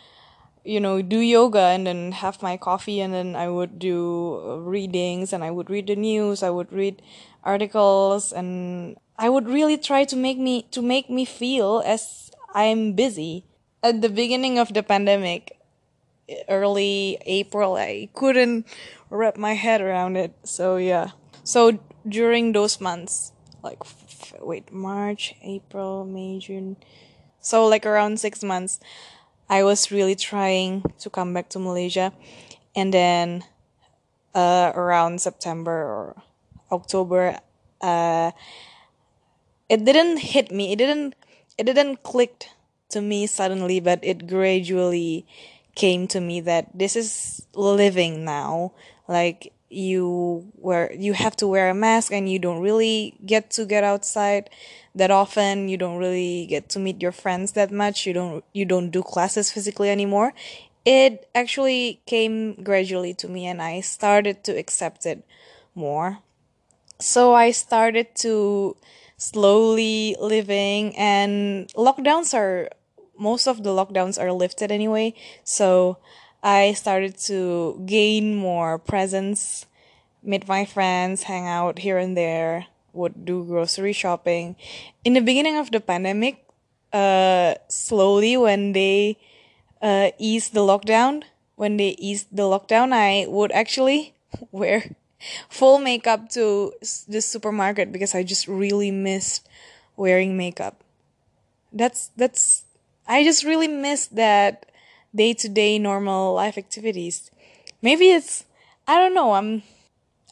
you 0.66 0.80
know 0.80 1.00
do 1.00 1.18
yoga 1.20 1.70
and 1.70 1.86
then 1.86 2.12
have 2.12 2.42
my 2.42 2.56
coffee 2.56 3.00
and 3.00 3.14
then 3.14 3.36
I 3.36 3.48
would 3.48 3.78
do 3.78 4.60
readings 4.66 5.32
and 5.32 5.44
I 5.44 5.50
would 5.50 5.70
read 5.70 5.86
the 5.86 5.96
news. 5.96 6.42
I 6.42 6.50
would 6.50 6.72
read 6.72 7.00
articles 7.44 8.32
and 8.32 8.96
I 9.16 9.28
would 9.30 9.48
really 9.48 9.78
try 9.78 10.04
to 10.04 10.16
make 10.16 10.38
me 10.38 10.62
to 10.72 10.82
make 10.82 11.08
me 11.08 11.24
feel 11.24 11.82
as 11.86 12.30
I'm 12.52 12.92
busy. 12.92 13.46
At 13.82 14.02
the 14.02 14.08
beginning 14.08 14.58
of 14.58 14.74
the 14.74 14.82
pandemic, 14.82 15.56
early 16.48 17.18
April, 17.24 17.76
I 17.76 18.08
couldn't 18.14 18.66
wrap 19.10 19.36
my 19.36 19.54
head 19.54 19.80
around 19.80 20.16
it. 20.16 20.34
So 20.42 20.76
yeah. 20.76 21.14
So 21.44 21.78
during 22.08 22.50
those 22.52 22.80
months, 22.80 23.30
like 23.62 23.78
wait, 24.40 24.72
March, 24.72 25.34
April, 25.42 26.04
May, 26.04 26.40
June. 26.40 26.76
So 27.38 27.66
like 27.66 27.86
around 27.86 28.18
6 28.18 28.42
months, 28.42 28.80
I 29.48 29.62
was 29.62 29.90
really 29.90 30.14
trying 30.14 30.82
to 30.98 31.10
come 31.10 31.32
back 31.32 31.48
to 31.50 31.58
Malaysia. 31.58 32.12
And 32.74 32.92
then 32.92 33.44
uh 34.34 34.72
around 34.74 35.20
September 35.20 35.72
or 35.72 36.22
October 36.70 37.40
uh 37.80 38.32
it 39.68 39.84
didn't 39.84 40.18
hit 40.18 40.50
me. 40.50 40.72
It 40.72 40.76
didn't 40.76 41.14
it 41.58 41.64
didn't 41.64 42.02
click 42.02 42.46
to 42.90 43.00
me 43.00 43.26
suddenly, 43.26 43.80
but 43.80 44.00
it 44.02 44.26
gradually 44.26 45.26
came 45.74 46.06
to 46.08 46.20
me 46.20 46.40
that 46.40 46.70
this 46.74 46.96
is 46.96 47.46
living 47.54 48.24
now. 48.24 48.72
Like 49.08 49.52
you 49.68 50.50
wear 50.56 50.92
you 50.92 51.12
have 51.12 51.36
to 51.36 51.46
wear 51.46 51.68
a 51.70 51.74
mask 51.74 52.12
and 52.12 52.30
you 52.30 52.38
don't 52.38 52.60
really 52.60 53.18
get 53.24 53.50
to 53.50 53.64
get 53.64 53.84
outside 53.84 54.50
that 54.94 55.10
often. 55.10 55.68
You 55.68 55.76
don't 55.76 55.98
really 55.98 56.46
get 56.46 56.68
to 56.70 56.78
meet 56.78 57.02
your 57.02 57.12
friends 57.12 57.52
that 57.52 57.70
much. 57.70 58.06
You 58.06 58.12
don't 58.12 58.44
you 58.52 58.64
don't 58.64 58.90
do 58.90 59.02
classes 59.02 59.50
physically 59.50 59.90
anymore. 59.90 60.32
It 60.84 61.28
actually 61.34 62.00
came 62.06 62.54
gradually 62.62 63.12
to 63.14 63.28
me 63.28 63.46
and 63.46 63.60
i 63.60 63.80
started 63.80 64.44
to 64.44 64.52
accept 64.56 65.04
it 65.04 65.24
more. 65.74 66.18
So 67.00 67.34
i 67.34 67.50
started 67.50 68.14
to 68.26 68.76
slowly 69.18 70.16
living 70.20 70.96
and 70.96 71.68
lockdowns 71.74 72.34
are 72.34 72.68
most 73.18 73.46
of 73.46 73.62
the 73.62 73.70
lockdowns 73.70 74.20
are 74.20 74.32
lifted 74.32 74.70
anyway. 74.70 75.14
So 75.42 75.98
i 76.46 76.70
started 76.72 77.18
to 77.18 77.74
gain 77.86 78.34
more 78.38 78.78
presence 78.78 79.66
meet 80.22 80.46
my 80.46 80.64
friends 80.64 81.24
hang 81.26 81.46
out 81.46 81.82
here 81.82 81.98
and 81.98 82.16
there 82.16 82.66
would 82.94 83.26
do 83.26 83.42
grocery 83.44 83.92
shopping 83.92 84.54
in 85.04 85.12
the 85.12 85.20
beginning 85.20 85.58
of 85.58 85.70
the 85.74 85.80
pandemic 85.80 86.46
uh 86.94 87.54
slowly 87.68 88.36
when 88.36 88.72
they 88.72 89.18
uh 89.82 90.10
eased 90.18 90.54
the 90.54 90.62
lockdown 90.62 91.22
when 91.56 91.76
they 91.76 91.98
eased 91.98 92.28
the 92.30 92.46
lockdown 92.46 92.94
i 92.94 93.26
would 93.28 93.50
actually 93.52 94.14
wear 94.52 94.94
full 95.48 95.78
makeup 95.78 96.28
to 96.30 96.72
the 97.08 97.20
supermarket 97.20 97.92
because 97.92 98.14
I 98.14 98.22
just 98.22 98.46
really 98.48 98.90
missed 98.90 99.48
wearing 99.96 100.36
makeup. 100.36 100.82
That's 101.72 102.10
that's 102.16 102.64
I 103.06 103.24
just 103.24 103.44
really 103.44 103.68
missed 103.68 104.16
that 104.16 104.65
day 105.16 105.34
to 105.34 105.48
day 105.48 105.78
normal 105.78 106.34
life 106.34 106.58
activities. 106.58 107.30
Maybe 107.82 108.10
it's 108.10 108.44
I 108.86 108.98
don't 108.98 109.14
know, 109.14 109.32
I'm 109.32 109.62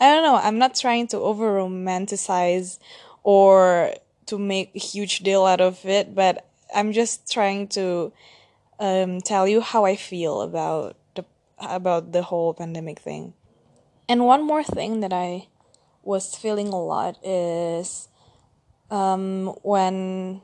I 0.01 0.13
don't 0.13 0.23
know, 0.23 0.37
I'm 0.37 0.59
not 0.59 0.75
trying 0.75 1.09
to 1.09 1.19
over 1.19 1.59
romanticize 1.59 2.79
or 3.23 3.95
to 4.27 4.39
make 4.39 4.71
a 4.75 4.79
huge 4.79 5.21
deal 5.21 5.45
out 5.45 5.61
of 5.61 5.85
it, 5.85 6.15
but 6.15 6.47
I'm 6.75 6.93
just 6.93 7.31
trying 7.31 7.69
to 7.69 8.13
um, 8.79 9.21
tell 9.21 9.47
you 9.47 9.61
how 9.61 9.85
I 9.85 9.97
feel 9.97 10.43
about 10.43 10.97
the 11.15 11.25
about 11.59 12.13
the 12.13 12.23
whole 12.23 12.55
pandemic 12.55 12.99
thing. 13.01 13.35
And 14.09 14.27
one 14.27 14.45
more 14.47 14.63
thing 14.63 15.01
that 15.01 15.13
I 15.13 15.49
was 16.03 16.35
feeling 16.35 16.69
a 16.69 16.83
lot 16.83 17.17
is 17.25 18.09
um, 18.91 19.57
when 19.63 20.43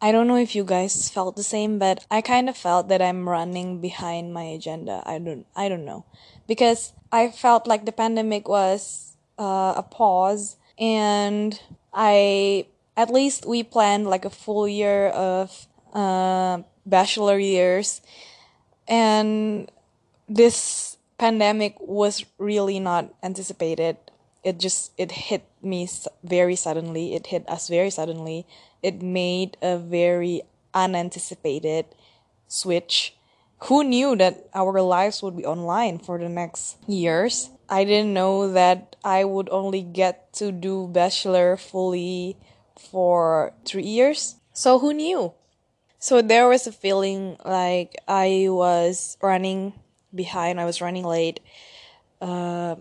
I 0.00 0.12
don't 0.12 0.28
know 0.28 0.36
if 0.36 0.54
you 0.54 0.64
guys 0.64 1.08
felt 1.08 1.34
the 1.34 1.42
same, 1.42 1.78
but 1.78 2.06
I 2.10 2.20
kind 2.20 2.48
of 2.48 2.56
felt 2.56 2.88
that 2.88 3.02
I'm 3.02 3.28
running 3.28 3.80
behind 3.80 4.32
my 4.32 4.44
agenda. 4.44 5.02
I 5.04 5.18
don't 5.18 5.46
I 5.56 5.68
don't 5.68 5.84
know. 5.84 6.04
Because 6.46 6.92
I 7.10 7.30
felt 7.30 7.66
like 7.66 7.84
the 7.84 7.92
pandemic 7.92 8.48
was 8.48 9.16
uh, 9.38 9.74
a 9.76 9.82
pause 9.82 10.56
and 10.78 11.60
I 11.92 12.66
at 12.96 13.10
least 13.10 13.46
we 13.46 13.62
planned 13.62 14.06
like 14.06 14.24
a 14.24 14.30
full 14.30 14.68
year 14.68 15.08
of 15.08 15.66
uh, 15.92 16.62
bachelor 16.86 17.38
years 17.38 18.00
and 18.86 19.70
this 20.28 20.96
pandemic 21.18 21.74
was 21.80 22.24
really 22.38 22.78
not 22.78 23.12
anticipated 23.22 23.96
it 24.44 24.58
just 24.58 24.92
it 24.96 25.10
hit 25.12 25.44
me 25.62 25.88
very 26.22 26.54
suddenly 26.54 27.14
it 27.14 27.26
hit 27.26 27.48
us 27.48 27.68
very 27.68 27.90
suddenly 27.90 28.46
it 28.82 29.02
made 29.02 29.56
a 29.62 29.78
very 29.78 30.42
unanticipated 30.74 31.86
switch 32.46 33.14
who 33.64 33.82
knew 33.82 34.14
that 34.16 34.48
our 34.54 34.80
lives 34.80 35.22
would 35.22 35.36
be 35.36 35.44
online 35.44 35.98
for 35.98 36.18
the 36.18 36.28
next 36.28 36.76
years 36.86 37.50
i 37.68 37.84
didn't 37.84 38.14
know 38.14 38.50
that 38.52 38.96
i 39.04 39.24
would 39.24 39.48
only 39.50 39.82
get 39.82 40.32
to 40.32 40.52
do 40.52 40.86
bachelor 40.88 41.56
fully 41.56 42.36
for 42.78 43.52
3 43.64 43.82
years 43.82 44.36
so 44.52 44.78
who 44.78 44.94
knew 44.94 45.32
so 45.98 46.22
there 46.22 46.48
was 46.48 46.66
a 46.66 46.72
feeling 46.72 47.36
like 47.44 47.96
i 48.06 48.46
was 48.48 49.18
running 49.20 49.72
behind. 50.14 50.60
I 50.60 50.64
was 50.64 50.80
running 50.80 51.04
late 51.04 51.40
uh, 52.20 52.76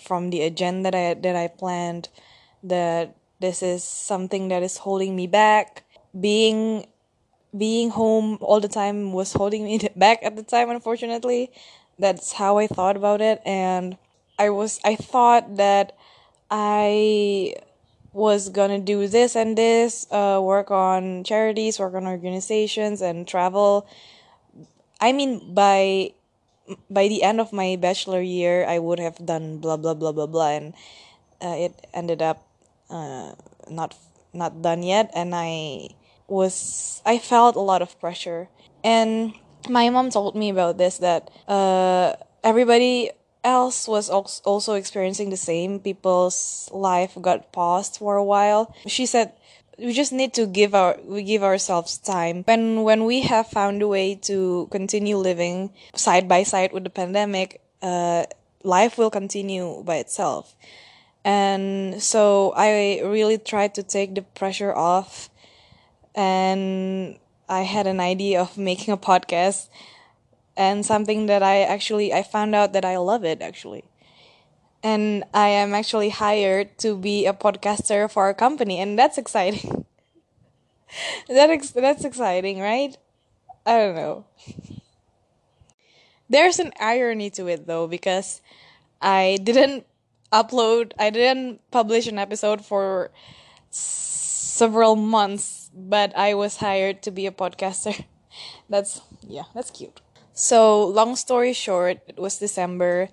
from 0.00 0.30
the 0.30 0.42
agenda 0.42 0.90
that 0.90 0.94
I, 0.94 1.14
that 1.14 1.36
I 1.36 1.48
planned. 1.48 2.08
That 2.62 3.16
this 3.40 3.62
is 3.62 3.82
something 3.82 4.48
that 4.48 4.62
is 4.62 4.76
holding 4.76 5.16
me 5.16 5.26
back. 5.26 5.84
Being 6.18 6.86
being 7.56 7.90
home 7.90 8.38
all 8.40 8.60
the 8.60 8.68
time 8.68 9.12
was 9.12 9.32
holding 9.32 9.64
me 9.64 9.80
back 9.96 10.20
at 10.22 10.36
the 10.36 10.42
time 10.42 10.70
unfortunately. 10.70 11.50
That's 11.98 12.32
how 12.32 12.58
i 12.58 12.66
thought 12.66 12.96
about 12.96 13.20
it. 13.20 13.40
And 13.44 13.96
i 14.38 14.50
was 14.50 14.80
i 14.84 14.94
thought 14.96 15.56
that 15.56 15.96
i 16.50 17.54
was 18.12 18.48
gonna 18.48 18.78
do 18.78 19.06
this 19.06 19.36
and 19.36 19.56
this 19.56 20.06
uh, 20.10 20.40
work 20.42 20.70
on 20.70 21.24
charities 21.24 21.78
work 21.78 21.94
on 21.94 22.06
organizations 22.06 23.00
and 23.00 23.26
travel. 23.26 23.86
I 25.00 25.12
mean 25.12 25.54
by 25.54 26.12
by 26.90 27.08
the 27.08 27.22
end 27.22 27.40
of 27.40 27.52
my 27.52 27.74
bachelor 27.74 28.20
year 28.20 28.64
i 28.64 28.78
would 28.78 29.00
have 29.00 29.18
done 29.26 29.58
blah 29.58 29.76
blah 29.76 29.94
blah 29.94 30.12
blah 30.12 30.26
blah 30.26 30.50
and 30.50 30.74
uh, 31.42 31.56
it 31.58 31.74
ended 31.92 32.22
up 32.22 32.49
uh, 32.90 33.32
not 33.70 33.94
not 34.32 34.62
done 34.62 34.82
yet 34.82 35.10
and 35.14 35.34
i 35.34 35.88
was 36.30 37.02
i 37.04 37.18
felt 37.18 37.56
a 37.56 37.60
lot 37.60 37.82
of 37.82 37.98
pressure. 38.00 38.48
And 38.82 39.34
my 39.68 39.90
mom 39.90 40.08
told 40.08 40.34
me 40.36 40.48
about 40.48 40.78
this 40.78 40.98
that 40.98 41.28
uh, 41.46 42.14
everybody 42.42 43.10
else 43.44 43.88
was 43.88 44.08
also 44.08 44.74
experiencing 44.74 45.28
the 45.28 45.36
same. 45.36 45.80
People's 45.80 46.70
life 46.72 47.18
got 47.20 47.52
paused 47.52 47.98
for 47.98 48.16
a 48.16 48.24
while. 48.24 48.74
She 48.86 49.04
said 49.04 49.32
we 49.76 49.92
just 49.92 50.12
need 50.12 50.32
to 50.34 50.46
give 50.46 50.74
our 50.74 50.96
we 51.04 51.22
give 51.22 51.42
ourselves 51.42 51.98
time. 51.98 52.44
When 52.46 52.84
when 52.84 53.04
we 53.04 53.20
have 53.22 53.48
found 53.48 53.82
a 53.82 53.88
way 53.88 54.14
to 54.30 54.68
continue 54.70 55.16
living 55.16 55.72
side 55.94 56.28
by 56.28 56.44
side 56.44 56.72
with 56.72 56.84
the 56.84 56.90
pandemic 56.94 57.60
uh, 57.82 58.24
life 58.62 58.96
will 58.96 59.10
continue 59.10 59.82
by 59.84 59.96
itself 59.96 60.54
and 61.24 62.02
so 62.02 62.52
i 62.56 63.00
really 63.04 63.38
tried 63.38 63.74
to 63.74 63.82
take 63.82 64.14
the 64.14 64.22
pressure 64.22 64.74
off 64.74 65.30
and 66.14 67.18
i 67.48 67.62
had 67.62 67.86
an 67.86 68.00
idea 68.00 68.40
of 68.40 68.56
making 68.58 68.92
a 68.92 68.96
podcast 68.96 69.68
and 70.56 70.84
something 70.86 71.26
that 71.26 71.42
i 71.42 71.62
actually 71.62 72.12
i 72.12 72.22
found 72.22 72.54
out 72.54 72.72
that 72.72 72.84
i 72.84 72.96
love 72.96 73.24
it 73.24 73.42
actually 73.42 73.84
and 74.82 75.24
I 75.34 75.48
am 75.48 75.74
actually 75.74 76.10
hired 76.10 76.78
to 76.78 76.96
be 76.96 77.26
a 77.26 77.32
podcaster 77.32 78.10
for 78.10 78.28
a 78.28 78.34
company, 78.34 78.78
and 78.78 78.98
that's 78.98 79.18
exciting. 79.18 79.84
that 81.28 81.50
ex- 81.50 81.70
that's 81.70 82.04
exciting, 82.04 82.60
right? 82.60 82.96
I 83.66 83.78
don't 83.78 83.94
know. 83.94 84.24
There's 86.28 86.58
an 86.58 86.72
irony 86.80 87.30
to 87.30 87.48
it 87.48 87.66
though, 87.66 87.86
because 87.86 88.40
I 89.02 89.38
didn't 89.42 89.86
upload, 90.32 90.92
I 90.98 91.10
didn't 91.10 91.60
publish 91.70 92.06
an 92.06 92.18
episode 92.18 92.64
for 92.64 93.10
several 93.70 94.96
months, 94.96 95.70
but 95.74 96.16
I 96.16 96.34
was 96.34 96.56
hired 96.56 97.02
to 97.02 97.10
be 97.10 97.26
a 97.26 97.32
podcaster. 97.32 98.04
That's 98.70 99.00
yeah, 99.26 99.50
that's 99.54 99.70
cute. 99.70 100.00
So 100.32 100.86
long 100.86 101.16
story 101.16 101.52
short, 101.52 101.98
it 102.06 102.16
was 102.16 102.38
December 102.38 103.10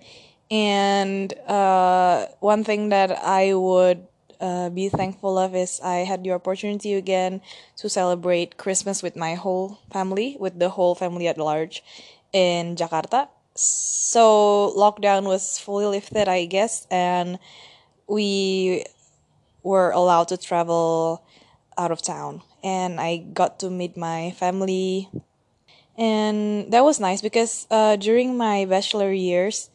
and 0.50 1.32
uh, 1.46 2.26
one 2.40 2.64
thing 2.64 2.88
that 2.88 3.12
I 3.12 3.52
would 3.54 4.06
uh, 4.40 4.70
be 4.70 4.88
thankful 4.88 5.36
of 5.36 5.54
is 5.54 5.80
I 5.82 6.06
had 6.08 6.24
the 6.24 6.32
opportunity 6.32 6.94
again 6.94 7.40
to 7.76 7.88
celebrate 7.88 8.56
Christmas 8.56 9.02
with 9.02 9.16
my 9.16 9.34
whole 9.34 9.78
family, 9.92 10.36
with 10.40 10.58
the 10.58 10.70
whole 10.70 10.94
family 10.94 11.28
at 11.28 11.38
large 11.38 11.82
in 12.32 12.76
Jakarta. 12.76 13.28
So 13.58 14.72
lockdown 14.78 15.24
was 15.24 15.58
fully 15.58 15.86
lifted, 15.86 16.28
I 16.28 16.46
guess, 16.46 16.86
and 16.92 17.40
we 18.06 18.84
were 19.64 19.90
allowed 19.90 20.28
to 20.28 20.36
travel 20.36 21.26
out 21.76 21.90
of 21.90 22.00
town. 22.00 22.42
And 22.62 23.00
I 23.00 23.16
got 23.16 23.58
to 23.60 23.70
meet 23.70 23.96
my 23.96 24.30
family, 24.38 25.10
and 25.96 26.70
that 26.70 26.84
was 26.84 27.00
nice 27.00 27.20
because 27.20 27.66
uh, 27.70 27.96
during 27.96 28.36
my 28.36 28.64
bachelor 28.64 29.12
years, 29.12 29.70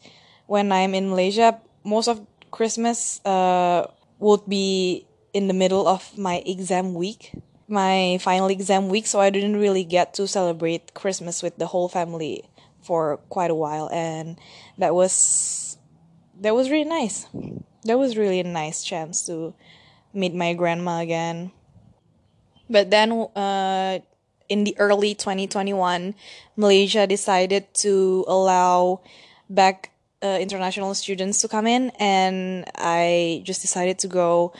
when 0.46 0.72
I'm 0.72 0.94
in 0.94 1.10
Malaysia, 1.10 1.60
most 1.84 2.08
of 2.08 2.24
Christmas 2.50 3.20
uh, 3.26 3.86
would 4.18 4.48
be 4.48 5.06
in 5.34 5.46
the 5.46 5.54
middle 5.54 5.86
of 5.86 6.16
my 6.16 6.42
exam 6.46 6.94
week, 6.94 7.32
my 7.68 8.16
final 8.22 8.48
exam 8.48 8.88
week, 8.88 9.06
so 9.06 9.20
I 9.20 9.28
didn't 9.28 9.56
really 9.56 9.84
get 9.84 10.14
to 10.14 10.26
celebrate 10.26 10.94
Christmas 10.94 11.42
with 11.42 11.58
the 11.58 11.66
whole 11.66 11.90
family 11.90 12.48
for 12.84 13.18
quite 13.28 13.50
a 13.50 13.54
while, 13.54 13.88
and 13.92 14.38
that 14.78 14.94
was 14.94 15.76
that 16.40 16.54
was 16.54 16.70
really 16.70 16.88
nice. 16.88 17.26
That 17.84 17.98
was 17.98 18.16
really 18.16 18.40
a 18.40 18.44
nice 18.44 18.84
chance 18.84 19.26
to 19.26 19.54
meet 20.12 20.34
my 20.34 20.54
grandma 20.54 21.00
again. 21.00 21.52
But 22.68 22.90
then, 22.90 23.12
uh, 23.36 23.98
in 24.48 24.64
the 24.64 24.76
early 24.78 25.14
2021, 25.14 26.14
Malaysia 26.56 27.06
decided 27.06 27.72
to 27.74 28.24
allow 28.28 29.00
back 29.50 29.90
uh, 30.22 30.38
international 30.40 30.94
students 30.94 31.40
to 31.42 31.48
come 31.48 31.66
in, 31.66 31.90
and 31.98 32.64
I 32.74 33.42
just 33.44 33.60
decided 33.60 33.98
to 34.00 34.08
go. 34.08 34.52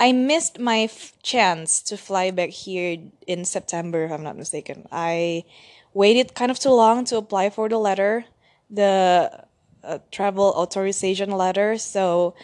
I 0.00 0.12
missed 0.12 0.58
my 0.58 0.88
f- 0.88 1.12
chance 1.22 1.82
to 1.82 1.98
fly 1.98 2.30
back 2.30 2.48
here 2.48 2.96
in 3.26 3.44
September, 3.44 4.04
if 4.04 4.10
I'm 4.10 4.22
not 4.22 4.36
mistaken. 4.36 4.88
I 4.90 5.44
waited 5.92 6.34
kind 6.34 6.50
of 6.50 6.58
too 6.58 6.70
long 6.72 7.04
to 7.12 7.18
apply 7.18 7.50
for 7.50 7.68
the 7.68 7.76
letter, 7.76 8.24
the 8.70 9.44
uh, 9.84 9.98
travel 10.10 10.54
authorization 10.56 11.30
letter, 11.30 11.76
so 11.76 12.34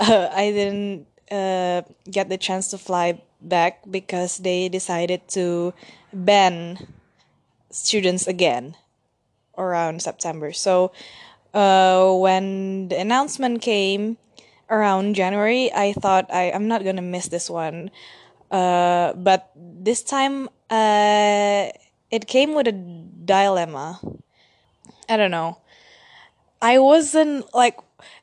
uh, 0.00 0.28
I 0.34 0.50
didn't 0.50 1.06
uh, 1.30 1.82
get 2.10 2.28
the 2.28 2.36
chance 2.36 2.68
to 2.74 2.78
fly 2.78 3.22
back 3.40 3.88
because 3.88 4.38
they 4.38 4.68
decided 4.68 5.28
to 5.28 5.72
ban 6.12 6.88
students 7.70 8.26
again 8.26 8.74
around 9.56 10.02
September. 10.02 10.52
So 10.52 10.90
uh, 11.54 12.12
when 12.14 12.88
the 12.88 12.98
announcement 12.98 13.62
came 13.62 14.18
around 14.70 15.14
January, 15.14 15.72
I 15.72 15.92
thought 15.92 16.32
I, 16.32 16.52
I'm 16.52 16.68
not 16.68 16.84
gonna 16.84 17.02
miss 17.02 17.28
this 17.28 17.50
one. 17.50 17.90
Uh, 18.50 19.12
but 19.14 19.50
this 19.56 20.02
time, 20.02 20.48
uh, 20.70 21.70
it 22.10 22.26
came 22.26 22.54
with 22.54 22.66
a 22.66 22.72
dilemma. 22.72 24.00
I 25.08 25.16
don't 25.16 25.30
know. 25.30 25.58
I 26.62 26.78
wasn't 26.78 27.52
like 27.54 27.78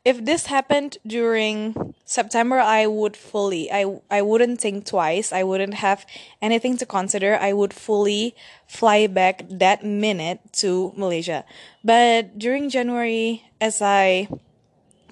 if 0.05 0.23
this 0.23 0.47
happened 0.47 0.97
during 1.05 1.93
September, 2.05 2.59
I 2.59 2.87
would 2.87 3.17
fully, 3.17 3.71
I, 3.71 3.99
I 4.09 4.21
wouldn't 4.21 4.61
think 4.61 4.85
twice. 4.85 5.31
I 5.31 5.43
wouldn't 5.43 5.75
have 5.75 6.05
anything 6.41 6.77
to 6.77 6.85
consider. 6.85 7.37
I 7.37 7.53
would 7.53 7.73
fully 7.73 8.35
fly 8.67 9.07
back 9.07 9.43
that 9.49 9.83
minute 9.83 10.39
to 10.63 10.93
Malaysia. 10.95 11.45
But 11.83 12.39
during 12.39 12.69
January, 12.69 13.43
as 13.59 13.81
I 13.81 14.29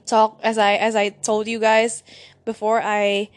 talk, 0.05 0.39
as 0.43 0.57
I, 0.57 0.75
as 0.75 0.95
I 0.95 1.09
told 1.09 1.47
you 1.47 1.59
guys 1.59 2.03
before, 2.45 2.81
I, 2.81 3.29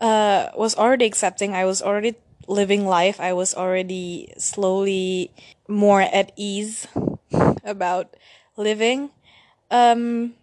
uh, 0.00 0.50
was 0.56 0.76
already 0.76 1.04
accepting. 1.04 1.54
I 1.54 1.64
was 1.64 1.82
already 1.82 2.16
living 2.46 2.86
life. 2.86 3.20
I 3.20 3.32
was 3.32 3.54
already 3.54 4.32
slowly 4.38 5.32
more 5.68 6.00
at 6.02 6.32
ease 6.36 6.86
about 7.64 8.14
living. 8.56 9.10
Um, 9.70 10.34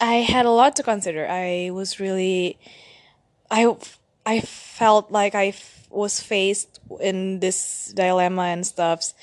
I 0.00 0.26
had 0.26 0.46
a 0.46 0.50
lot 0.50 0.76
to 0.76 0.82
consider. 0.82 1.28
I 1.28 1.70
was 1.72 2.00
really, 2.00 2.58
I, 3.50 3.74
I 4.26 4.40
felt 4.40 5.10
like 5.10 5.34
I 5.34 5.48
f- 5.48 5.86
was 5.90 6.20
faced 6.20 6.80
in 7.00 7.40
this 7.40 7.92
dilemma 7.94 8.42
and 8.42 8.66
stuffs, 8.66 9.14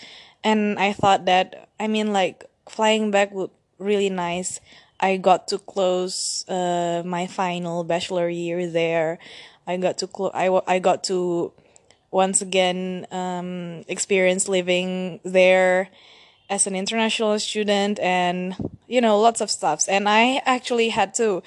and 0.44 0.80
I 0.80 0.94
thought 0.94 1.26
that 1.26 1.70
I 1.80 1.88
mean 1.88 2.14
like 2.14 2.46
flying 2.68 3.12
back 3.12 3.32
would 3.32 3.50
really 3.78 4.10
nice. 4.10 4.60
I 5.00 5.18
got 5.18 5.48
to 5.50 5.58
close 5.60 6.44
uh, 6.48 7.04
my 7.06 7.28
final 7.28 7.84
bachelor 7.84 8.30
year 8.30 8.68
there. 8.68 9.20
I 9.66 9.78
got 9.78 9.98
to 10.00 10.08
clo- 10.08 10.32
I, 10.34 10.46
w- 10.46 10.64
I 10.68 10.80
got 10.80 11.04
to 11.06 11.54
once 12.12 12.42
again 12.42 13.06
um, 13.12 13.84
experience 13.88 14.50
living 14.50 15.20
there 15.24 15.90
as 16.50 16.66
an 16.66 16.76
international 16.76 17.38
student 17.38 18.00
and 18.00 18.56
you 18.88 19.00
know 19.00 19.20
lots 19.20 19.42
of 19.42 19.52
stuffs. 19.52 19.88
And 19.88 20.10
i 20.10 20.42
actually 20.46 20.90
had 20.90 21.14
to 21.16 21.44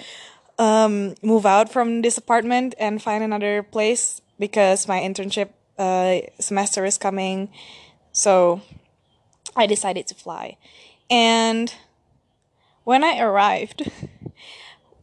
um, 0.58 1.14
move 1.22 1.44
out 1.44 1.70
from 1.72 2.02
this 2.02 2.16
apartment 2.16 2.74
and 2.78 3.02
find 3.02 3.24
another 3.24 3.62
place 3.62 4.20
because 4.38 4.86
my 4.86 5.00
internship 5.00 5.50
uh, 5.78 6.20
semester 6.38 6.84
is 6.84 6.98
coming. 6.98 7.48
So 8.12 8.62
i 9.56 9.66
decided 9.66 10.06
to 10.06 10.14
fly. 10.14 10.56
And 11.10 11.74
when 12.84 13.04
i 13.04 13.18
arrived 13.18 13.90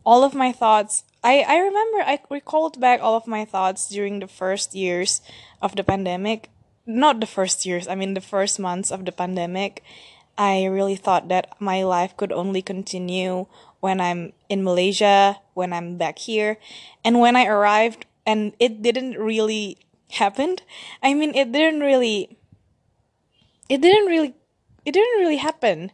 all 0.06 0.24
of 0.24 0.34
my 0.34 0.52
thoughts 0.52 1.04
I, 1.22 1.42
I 1.42 1.58
remember 1.58 2.00
I 2.00 2.22
recalled 2.30 2.80
back 2.80 3.02
all 3.02 3.18
of 3.18 3.28
my 3.28 3.44
thoughts 3.44 3.90
during 3.90 4.20
the 4.20 4.28
first 4.28 4.74
years 4.74 5.20
of 5.62 5.76
the 5.76 5.84
pandemic 5.84 6.50
not 6.90 7.20
the 7.20 7.30
first 7.30 7.66
years, 7.66 7.88
I 7.88 7.94
mean 7.94 8.16
the 8.16 8.22
first 8.22 8.60
months 8.60 8.92
of 8.92 9.06
the 9.06 9.12
pandemic, 9.12 9.84
I 10.38 10.66
really 10.66 10.96
thought 10.96 11.30
that 11.30 11.54
my 11.62 11.84
life 11.84 12.18
could 12.18 12.32
only 12.32 12.62
continue 12.62 13.46
when 13.80 14.02
I'm 14.02 14.34
in 14.50 14.64
Malaysia, 14.64 15.38
when 15.54 15.72
I'm 15.72 15.98
back 15.98 16.18
here. 16.18 16.58
And 17.06 17.20
when 17.20 17.36
I 17.36 17.46
arrived, 17.46 18.06
and 18.26 18.54
it 18.60 18.82
didn't 18.82 19.18
really 19.18 19.78
happen. 20.12 20.58
I 21.04 21.14
mean, 21.14 21.36
it 21.36 21.52
didn't 21.52 21.82
really. 21.82 22.38
It 23.70 23.82
didn't 23.82 24.08
really. 24.08 24.34
It 24.86 24.94
didn't 24.94 25.20
really 25.20 25.38
happen. 25.38 25.92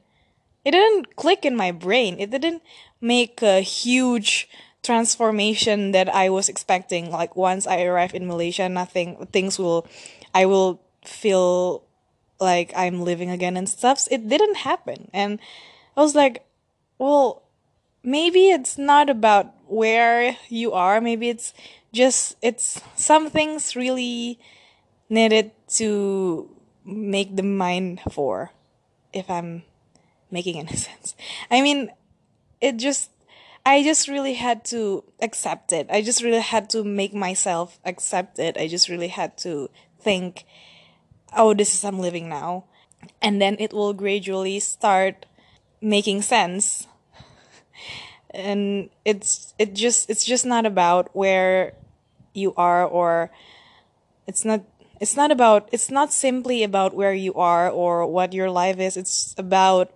It 0.65 0.71
didn't 0.71 1.15
click 1.15 1.45
in 1.45 1.56
my 1.56 1.71
brain. 1.71 2.17
It 2.19 2.32
didn't 2.32 2.63
make 2.99 3.41
a 3.41 3.62
huge 3.62 4.49
transformation 4.82 5.91
that 5.91 6.10
I 6.10 6.30
was 6.30 6.49
expecting. 6.49 7.12
Like 7.12 7.36
once 7.36 7.67
I 7.67 7.84
arrive 7.84 8.13
in 8.13 8.28
Malaysia, 8.28 8.67
nothing, 8.67 9.28
things 9.32 9.58
will, 9.58 9.88
I 10.34 10.45
will 10.45 10.82
feel 11.06 11.84
like 12.39 12.73
I'm 12.75 13.01
living 13.01 13.30
again 13.30 13.58
and 13.58 13.69
stuff. 13.69 14.08
It 14.10 14.28
didn't 14.28 14.58
happen. 14.58 15.10
And 15.13 15.39
I 15.95 16.01
was 16.01 16.15
like, 16.15 16.45
well, 16.97 17.43
maybe 18.04 18.49
it's 18.49 18.78
not 18.78 19.10
about 19.10 19.54
where 19.67 20.36
you 20.49 20.73
are. 20.73 20.99
Maybe 20.99 21.30
it's 21.30 21.54
just, 21.93 22.36
it's 22.41 22.82
some 22.95 23.30
things 23.30 23.75
really 23.75 24.39
needed 25.10 25.51
to 25.78 26.49
make 26.84 27.36
the 27.36 27.43
mind 27.43 28.01
for, 28.12 28.51
if 29.13 29.30
I'm 29.30 29.63
making 30.32 30.60
any 30.60 30.76
sense. 30.76 31.16
I 31.50 31.62
mean, 31.62 31.92
it 32.62 32.78
just, 32.78 33.12
I 33.66 33.84
just 33.84 34.08
really 34.08 34.34
had 34.34 34.66
to 34.66 35.04
accept 35.22 35.72
it. 35.72 35.88
I 35.90 36.02
just 36.02 36.22
really 36.22 36.42
had 36.42 36.70
to 36.72 36.84
make 36.84 37.14
myself 37.14 37.80
accept 37.86 38.40
it. 38.40 38.58
I 38.58 38.68
just 38.68 38.90
really 38.90 39.10
had 39.10 39.38
to 39.40 39.70
think, 40.00 40.46
oh, 41.36 41.54
this 41.54 41.74
is 41.74 41.84
I'm 41.84 42.00
living 42.00 42.30
now. 42.30 42.66
And 43.22 43.42
then 43.42 43.58
it 43.60 43.74
will 43.74 43.94
gradually 43.94 44.60
start 44.60 45.26
making 45.82 46.22
sense. 46.22 46.88
and 48.32 48.90
it's 49.04 49.54
it 49.60 49.74
just 49.74 50.10
it's 50.10 50.26
just 50.26 50.46
not 50.46 50.66
about 50.66 51.16
where 51.16 51.74
you 52.34 52.54
are 52.58 52.84
or 52.86 53.32
it's 54.28 54.44
not 54.44 54.62
it's 55.00 55.16
not 55.16 55.32
about 55.32 55.70
it's 55.72 55.92
not 55.92 56.12
simply 56.12 56.64
about 56.64 56.96
where 56.96 57.14
you 57.14 57.34
are 57.34 57.70
or 57.70 58.06
what 58.06 58.34
your 58.34 58.50
life 58.50 58.80
is 58.80 58.98
it's 58.98 59.36
about 59.38 59.92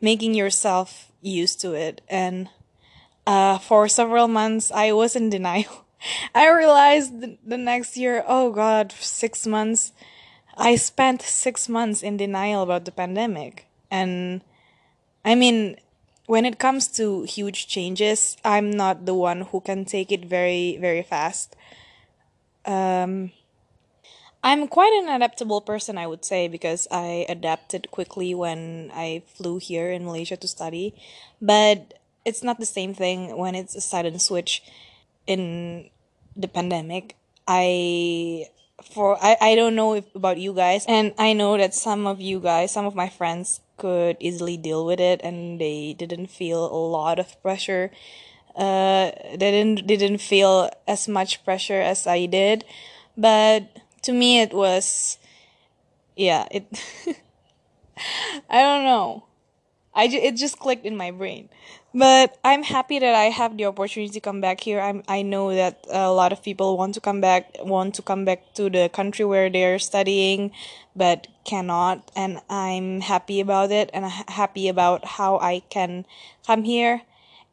making 0.00 0.34
yourself 0.34 1.12
used 1.20 1.60
to 1.60 1.72
it 1.72 2.00
and 2.08 2.48
uh, 3.26 3.58
for 3.58 3.88
several 3.88 4.28
months 4.28 4.72
i 4.72 4.92
was 4.92 5.14
in 5.14 5.30
denial 5.30 5.84
i 6.34 6.48
realized 6.48 7.12
the 7.46 7.58
next 7.58 7.96
year 7.96 8.24
oh 8.26 8.50
god 8.50 8.92
six 8.92 9.46
months 9.46 9.92
I 10.60 10.76
spent 10.76 11.22
six 11.22 11.70
months 11.70 12.02
in 12.02 12.18
denial 12.18 12.62
about 12.62 12.84
the 12.84 12.92
pandemic. 12.92 13.64
And 13.90 14.42
I 15.24 15.34
mean, 15.34 15.76
when 16.26 16.44
it 16.44 16.58
comes 16.58 16.86
to 17.00 17.22
huge 17.22 17.66
changes, 17.66 18.36
I'm 18.44 18.70
not 18.70 19.06
the 19.06 19.14
one 19.14 19.42
who 19.52 19.62
can 19.62 19.86
take 19.86 20.12
it 20.12 20.26
very, 20.26 20.76
very 20.76 21.02
fast. 21.02 21.56
Um, 22.66 23.32
I'm 24.42 24.68
quite 24.68 24.92
an 24.94 25.08
adaptable 25.08 25.60
person, 25.60 25.98
I 25.98 26.06
would 26.06 26.24
say, 26.24 26.48
because 26.48 26.88
I 26.90 27.26
adapted 27.28 27.90
quickly 27.90 28.34
when 28.34 28.90
I 28.94 29.22
flew 29.26 29.58
here 29.58 29.90
in 29.90 30.04
Malaysia 30.04 30.36
to 30.36 30.48
study. 30.48 30.94
But 31.42 32.00
it's 32.24 32.42
not 32.42 32.58
the 32.58 32.66
same 32.66 32.94
thing 32.94 33.36
when 33.36 33.54
it's 33.54 33.74
a 33.74 33.80
sudden 33.80 34.18
switch 34.18 34.62
in 35.26 35.90
the 36.36 36.48
pandemic. 36.48 37.16
I 37.46 38.46
for 38.82 39.18
I, 39.20 39.36
I 39.40 39.54
don't 39.54 39.74
know 39.74 39.94
if 39.94 40.04
about 40.14 40.38
you 40.38 40.54
guys 40.54 40.84
and 40.88 41.12
I 41.18 41.32
know 41.32 41.58
that 41.58 41.74
some 41.74 42.06
of 42.06 42.20
you 42.20 42.40
guys 42.40 42.72
some 42.72 42.86
of 42.86 42.94
my 42.94 43.08
friends 43.08 43.60
could 43.76 44.16
easily 44.20 44.56
deal 44.56 44.86
with 44.86 45.00
it 45.00 45.20
and 45.22 45.60
they 45.60 45.94
didn't 45.98 46.28
feel 46.28 46.64
a 46.64 46.76
lot 46.76 47.18
of 47.18 47.40
pressure 47.42 47.90
uh 48.56 49.10
they 49.36 49.50
didn't 49.52 49.86
they 49.86 49.96
didn't 49.96 50.20
feel 50.22 50.70
as 50.88 51.08
much 51.08 51.44
pressure 51.44 51.80
as 51.80 52.06
I 52.06 52.26
did 52.26 52.64
but 53.16 53.68
to 54.02 54.12
me 54.12 54.40
it 54.40 54.52
was 54.52 55.18
yeah 56.16 56.46
it 56.50 56.66
I 58.50 58.62
don't 58.62 58.84
know 58.84 59.24
I 59.94 60.08
ju- 60.08 60.20
it 60.22 60.36
just 60.36 60.58
clicked 60.58 60.86
in 60.86 60.96
my 60.96 61.10
brain 61.10 61.48
but 61.94 62.38
I'm 62.44 62.62
happy 62.62 62.98
that 62.98 63.14
I 63.14 63.24
have 63.24 63.56
the 63.56 63.66
opportunity 63.66 64.12
to 64.12 64.20
come 64.20 64.40
back 64.40 64.60
here. 64.60 64.80
I'm 64.80 65.02
I 65.08 65.22
know 65.22 65.54
that 65.54 65.84
a 65.90 66.12
lot 66.12 66.32
of 66.32 66.42
people 66.42 66.78
want 66.78 66.94
to 66.94 67.00
come 67.00 67.20
back, 67.20 67.56
want 67.60 67.94
to 67.96 68.02
come 68.02 68.24
back 68.24 68.54
to 68.54 68.70
the 68.70 68.88
country 68.88 69.24
where 69.24 69.50
they're 69.50 69.78
studying, 69.78 70.52
but 70.94 71.26
cannot. 71.44 72.10
And 72.14 72.40
I'm 72.48 73.00
happy 73.00 73.40
about 73.40 73.72
it, 73.72 73.90
and 73.92 74.06
happy 74.06 74.68
about 74.68 75.04
how 75.04 75.38
I 75.38 75.62
can 75.68 76.06
come 76.46 76.62
here. 76.62 77.02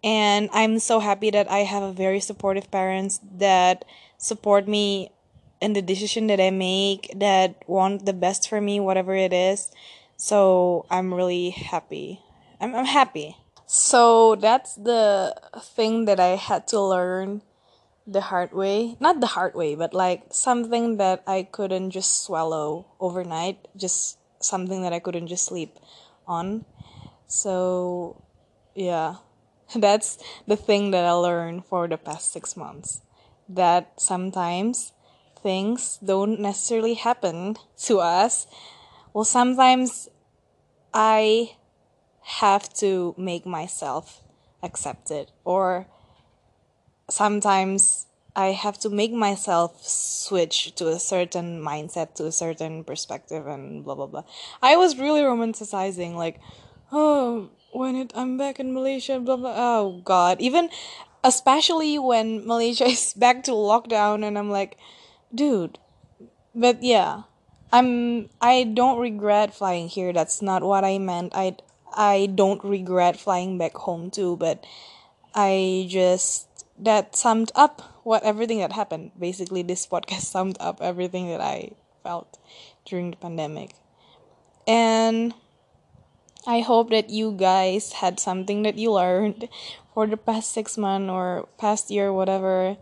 And 0.04 0.50
I'm 0.54 0.78
so 0.78 1.00
happy 1.00 1.32
that 1.32 1.50
I 1.50 1.60
have 1.60 1.82
a 1.82 1.92
very 1.92 2.20
supportive 2.20 2.70
parents 2.70 3.20
that 3.38 3.86
support 4.20 4.68
me 4.68 5.10
in 5.60 5.74
the 5.74 5.82
decision 5.82 6.28
that 6.28 6.40
I 6.40 6.52
make, 6.52 7.12
that 7.16 7.64
want 7.68 8.06
the 8.06 8.14
best 8.14 8.50
for 8.50 8.62
me, 8.62 8.80
whatever 8.80 9.16
it 9.16 9.34
is. 9.34 9.72
So 10.18 10.86
I'm 10.90 11.14
really 11.14 11.52
happy. 11.52 12.22
I'm 12.60 12.76
I'm 12.76 12.86
happy. 12.86 13.38
So 13.66 14.36
that's 14.36 14.76
the 14.76 15.36
thing 15.62 16.06
that 16.06 16.20
I 16.20 16.40
had 16.40 16.68
to 16.70 16.80
learn 16.80 17.42
the 18.08 18.22
hard 18.22 18.54
way. 18.54 18.96
Not 19.00 19.20
the 19.20 19.28
hard 19.28 19.54
way, 19.54 19.76
but 19.76 19.94
like 19.94 20.32
something 20.32 20.98
that 20.98 21.22
I 21.28 21.44
couldn't 21.44 21.92
just 21.92 22.24
swallow 22.24 22.88
overnight, 23.00 23.68
just 23.76 24.18
something 24.40 24.82
that 24.84 24.94
I 24.94 25.00
couldn't 25.00 25.28
just 25.28 25.46
sleep 25.46 25.76
on. 26.26 26.66
So, 27.28 28.24
yeah. 28.74 29.16
That's 29.76 30.18
the 30.48 30.56
thing 30.56 30.92
that 30.92 31.04
I 31.04 31.12
learned 31.12 31.66
for 31.66 31.90
the 31.90 31.98
past 31.98 32.32
6 32.32 32.56
months. 32.56 33.02
That 33.50 34.00
sometimes 34.00 34.94
things 35.48 35.98
don't 36.04 36.42
necessarily 36.42 36.96
happen 36.96 37.56
to 37.88 38.04
us. 38.04 38.48
Well, 39.14 39.24
sometimes 39.24 40.10
I 40.94 41.56
have 42.44 42.68
to 42.84 43.16
make 43.18 43.46
myself 43.46 44.20
accept 44.62 45.10
it 45.10 45.32
or 45.46 45.88
sometimes 47.10 48.08
I 48.36 48.48
have 48.52 48.78
to 48.80 48.90
make 48.90 49.14
myself 49.14 49.88
switch 49.88 50.76
to 50.76 50.90
a 50.90 51.00
certain 51.00 51.64
mindset, 51.64 52.14
to 52.16 52.28
a 52.28 52.32
certain 52.32 52.84
perspective, 52.84 53.48
and 53.48 53.84
blah 53.84 53.96
blah 53.96 54.06
blah. 54.06 54.26
I 54.62 54.76
was 54.76 55.00
really 55.00 55.22
romanticizing, 55.22 56.14
like, 56.14 56.38
oh, 56.92 57.50
when 57.72 57.96
it 57.96 58.12
I'm 58.14 58.38
back 58.38 58.60
in 58.60 58.76
Malaysia, 58.76 59.18
blah 59.20 59.38
blah. 59.38 59.56
Oh 59.58 60.02
God, 60.06 60.38
even 60.40 60.70
especially 61.24 61.98
when 61.98 62.46
Malaysia 62.46 62.86
is 62.94 63.18
back 63.18 63.42
to 63.50 63.58
lockdown, 63.58 64.22
and 64.22 64.38
I'm 64.38 64.52
like, 64.52 64.78
dude. 65.34 65.80
But 66.56 66.84
yeah, 66.84 67.24
I'm. 67.72 68.30
I 68.42 68.64
don't 68.64 69.00
regret 69.00 69.54
flying 69.54 69.90
here. 69.90 70.14
That's 70.14 70.42
not 70.42 70.64
what 70.64 70.84
I 70.84 70.98
meant. 70.98 71.34
I 71.36 71.58
I 71.94 72.30
don't 72.34 72.64
regret 72.64 73.20
flying 73.20 73.58
back 73.58 73.76
home 73.76 74.10
too, 74.10 74.38
but 74.38 74.66
I 75.34 75.86
just 75.90 76.48
that 76.80 77.16
summed 77.16 77.52
up 77.56 77.82
what 78.04 78.24
everything 78.24 78.60
that 78.60 78.72
happened. 78.74 79.12
Basically, 79.20 79.62
this 79.62 79.86
podcast 79.86 80.22
summed 80.34 80.58
up 80.60 80.82
everything 80.82 81.30
that 81.30 81.42
I 81.42 81.72
felt 82.04 82.38
during 82.86 83.12
the 83.12 83.18
pandemic. 83.18 83.76
And 84.68 85.34
I 86.46 86.62
hope 86.62 86.90
that 86.92 87.10
you 87.10 87.32
guys 87.32 87.94
had 87.94 88.20
something 88.20 88.64
that 88.64 88.78
you 88.78 88.92
learned 88.94 89.50
for 89.94 90.08
the 90.08 90.18
past 90.18 90.52
six 90.52 90.78
months 90.78 91.10
or 91.10 91.48
past 91.58 91.92
year, 91.92 92.14
whatever. 92.14 92.78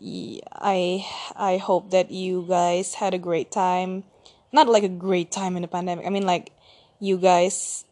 I 0.00 1.06
I 1.36 1.58
hope 1.58 1.90
that 1.90 2.10
you 2.10 2.46
guys 2.48 2.94
had 2.94 3.14
a 3.14 3.18
great 3.18 3.50
time. 3.50 4.04
Not 4.52 4.68
like 4.68 4.82
a 4.82 4.88
great 4.88 5.30
time 5.30 5.56
in 5.56 5.62
the 5.62 5.68
pandemic. 5.68 6.06
I 6.06 6.10
mean 6.10 6.26
like 6.26 6.52
you 6.98 7.18
guys 7.18 7.84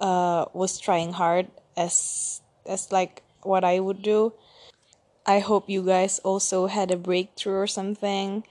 uh, 0.00 0.46
was 0.52 0.78
trying 0.78 1.12
hard 1.12 1.48
as 1.76 2.40
as 2.66 2.92
like 2.92 3.22
what 3.42 3.64
I 3.64 3.80
would 3.80 4.02
do. 4.02 4.32
I 5.26 5.40
hope 5.40 5.68
you 5.68 5.82
guys 5.82 6.20
also 6.20 6.66
had 6.66 6.90
a 6.90 6.96
breakthrough 6.96 7.58
or 7.58 7.66
something. 7.66 8.44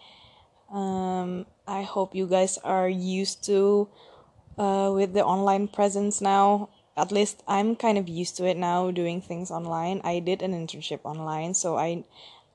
Um, 0.72 1.46
I 1.68 1.84
hope 1.84 2.14
you 2.14 2.28
guys 2.28 2.58
are 2.60 2.90
used 2.90 3.46
to 3.46 3.88
uh, 4.58 4.92
with 4.94 5.14
the 5.14 5.24
online 5.24 5.68
presence 5.68 6.20
now. 6.20 6.70
At 6.98 7.12
least 7.12 7.44
I'm 7.48 7.76
kind 7.76 7.98
of 7.98 8.08
used 8.08 8.38
to 8.38 8.46
it 8.46 8.58
now, 8.58 8.90
doing 8.92 9.22
things 9.22 9.52
online. 9.52 10.02
I 10.04 10.20
did 10.20 10.42
an 10.42 10.54
internship 10.54 11.02
online, 11.04 11.54
so 11.54 11.78
I 11.78 12.06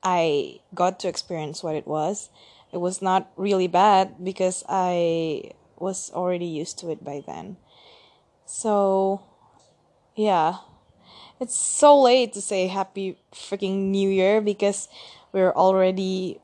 I 0.03 0.59
got 0.73 0.99
to 1.01 1.07
experience 1.07 1.61
what 1.61 1.75
it 1.75 1.85
was. 1.85 2.29
It 2.71 2.77
was 2.77 3.01
not 3.01 3.29
really 3.37 3.67
bad 3.67 4.23
because 4.23 4.63
I 4.67 5.51
was 5.77 6.11
already 6.13 6.45
used 6.45 6.79
to 6.79 6.89
it 6.89 7.03
by 7.03 7.21
then. 7.25 7.57
So, 8.45 9.21
yeah. 10.15 10.57
It's 11.39 11.55
so 11.55 11.99
late 11.99 12.33
to 12.33 12.41
say 12.41 12.67
happy 12.67 13.17
freaking 13.33 13.89
new 13.89 14.09
year 14.09 14.41
because 14.41 14.87
we're 15.31 15.51
already 15.53 16.39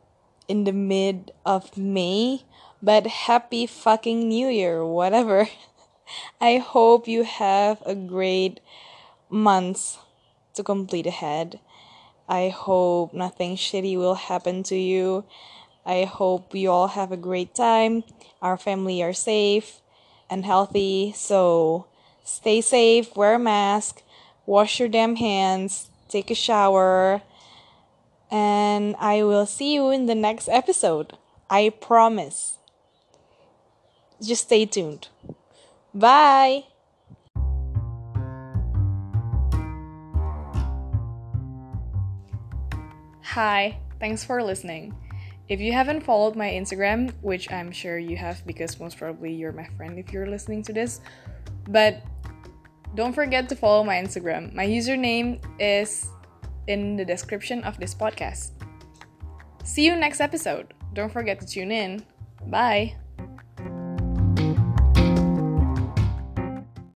in 0.47 0.63
the 0.63 0.73
mid 0.73 1.31
of 1.45 1.77
May. 1.77 2.43
But 2.81 3.07
happy 3.07 3.65
fucking 3.65 4.27
new 4.27 4.47
year, 4.47 4.85
whatever. 4.85 5.47
I 6.39 6.57
hope 6.57 7.07
you 7.07 7.23
have 7.23 7.81
a 7.85 7.95
great 7.95 8.59
month 9.29 9.97
to 10.53 10.63
complete 10.63 11.07
ahead. 11.07 11.59
I 12.27 12.49
hope 12.49 13.13
nothing 13.13 13.55
shitty 13.55 13.97
will 13.97 14.15
happen 14.15 14.63
to 14.63 14.75
you. 14.75 15.25
I 15.85 16.03
hope 16.03 16.53
you 16.53 16.69
all 16.69 16.89
have 16.89 17.11
a 17.11 17.17
great 17.17 17.55
time. 17.55 18.03
Our 18.41 18.57
family 18.57 19.01
are 19.01 19.13
safe 19.13 19.81
and 20.29 20.45
healthy. 20.45 21.13
So 21.15 21.87
stay 22.23 22.59
safe, 22.61 23.15
wear 23.15 23.35
a 23.35 23.39
mask, 23.39 24.03
wash 24.45 24.79
your 24.79 24.89
damn 24.89 25.15
hands, 25.15 25.89
take 26.09 26.29
a 26.29 26.35
shower, 26.35 27.21
and 28.29 28.95
I 28.99 29.23
will 29.23 29.45
see 29.45 29.73
you 29.73 29.89
in 29.89 30.05
the 30.05 30.15
next 30.15 30.49
episode. 30.49 31.17
I 31.49 31.69
promise. 31.69 32.57
Just 34.21 34.43
stay 34.45 34.65
tuned. 34.65 35.07
Bye. 35.97 36.65
Hi, 43.23 43.79
thanks 43.99 44.23
for 44.23 44.43
listening. 44.43 44.93
If 45.49 45.59
you 45.59 45.73
haven't 45.73 46.01
followed 46.01 46.35
my 46.35 46.49
Instagram, 46.49 47.13
which 47.21 47.51
I'm 47.51 47.71
sure 47.71 47.97
you 47.97 48.15
have 48.15 48.45
because 48.45 48.79
most 48.79 48.99
probably 48.99 49.33
you're 49.33 49.51
my 49.51 49.65
friend 49.75 49.97
if 49.97 50.13
you're 50.13 50.27
listening 50.27 50.61
to 50.63 50.73
this, 50.73 51.01
but 51.67 52.03
don't 52.93 53.13
forget 53.13 53.49
to 53.49 53.55
follow 53.55 53.83
my 53.83 53.95
Instagram. 53.95 54.53
My 54.53 54.67
username 54.67 55.41
is 55.57 56.09
in 56.67 56.95
the 56.95 57.05
description 57.05 57.63
of 57.63 57.79
this 57.79 57.95
podcast. 57.95 58.51
See 59.63 59.85
you 59.85 59.95
next 59.95 60.21
episode. 60.21 60.75
Don't 60.93 61.11
forget 61.11 61.39
to 61.39 61.47
tune 61.47 61.71
in. 61.71 62.05
Bye. 62.45 62.97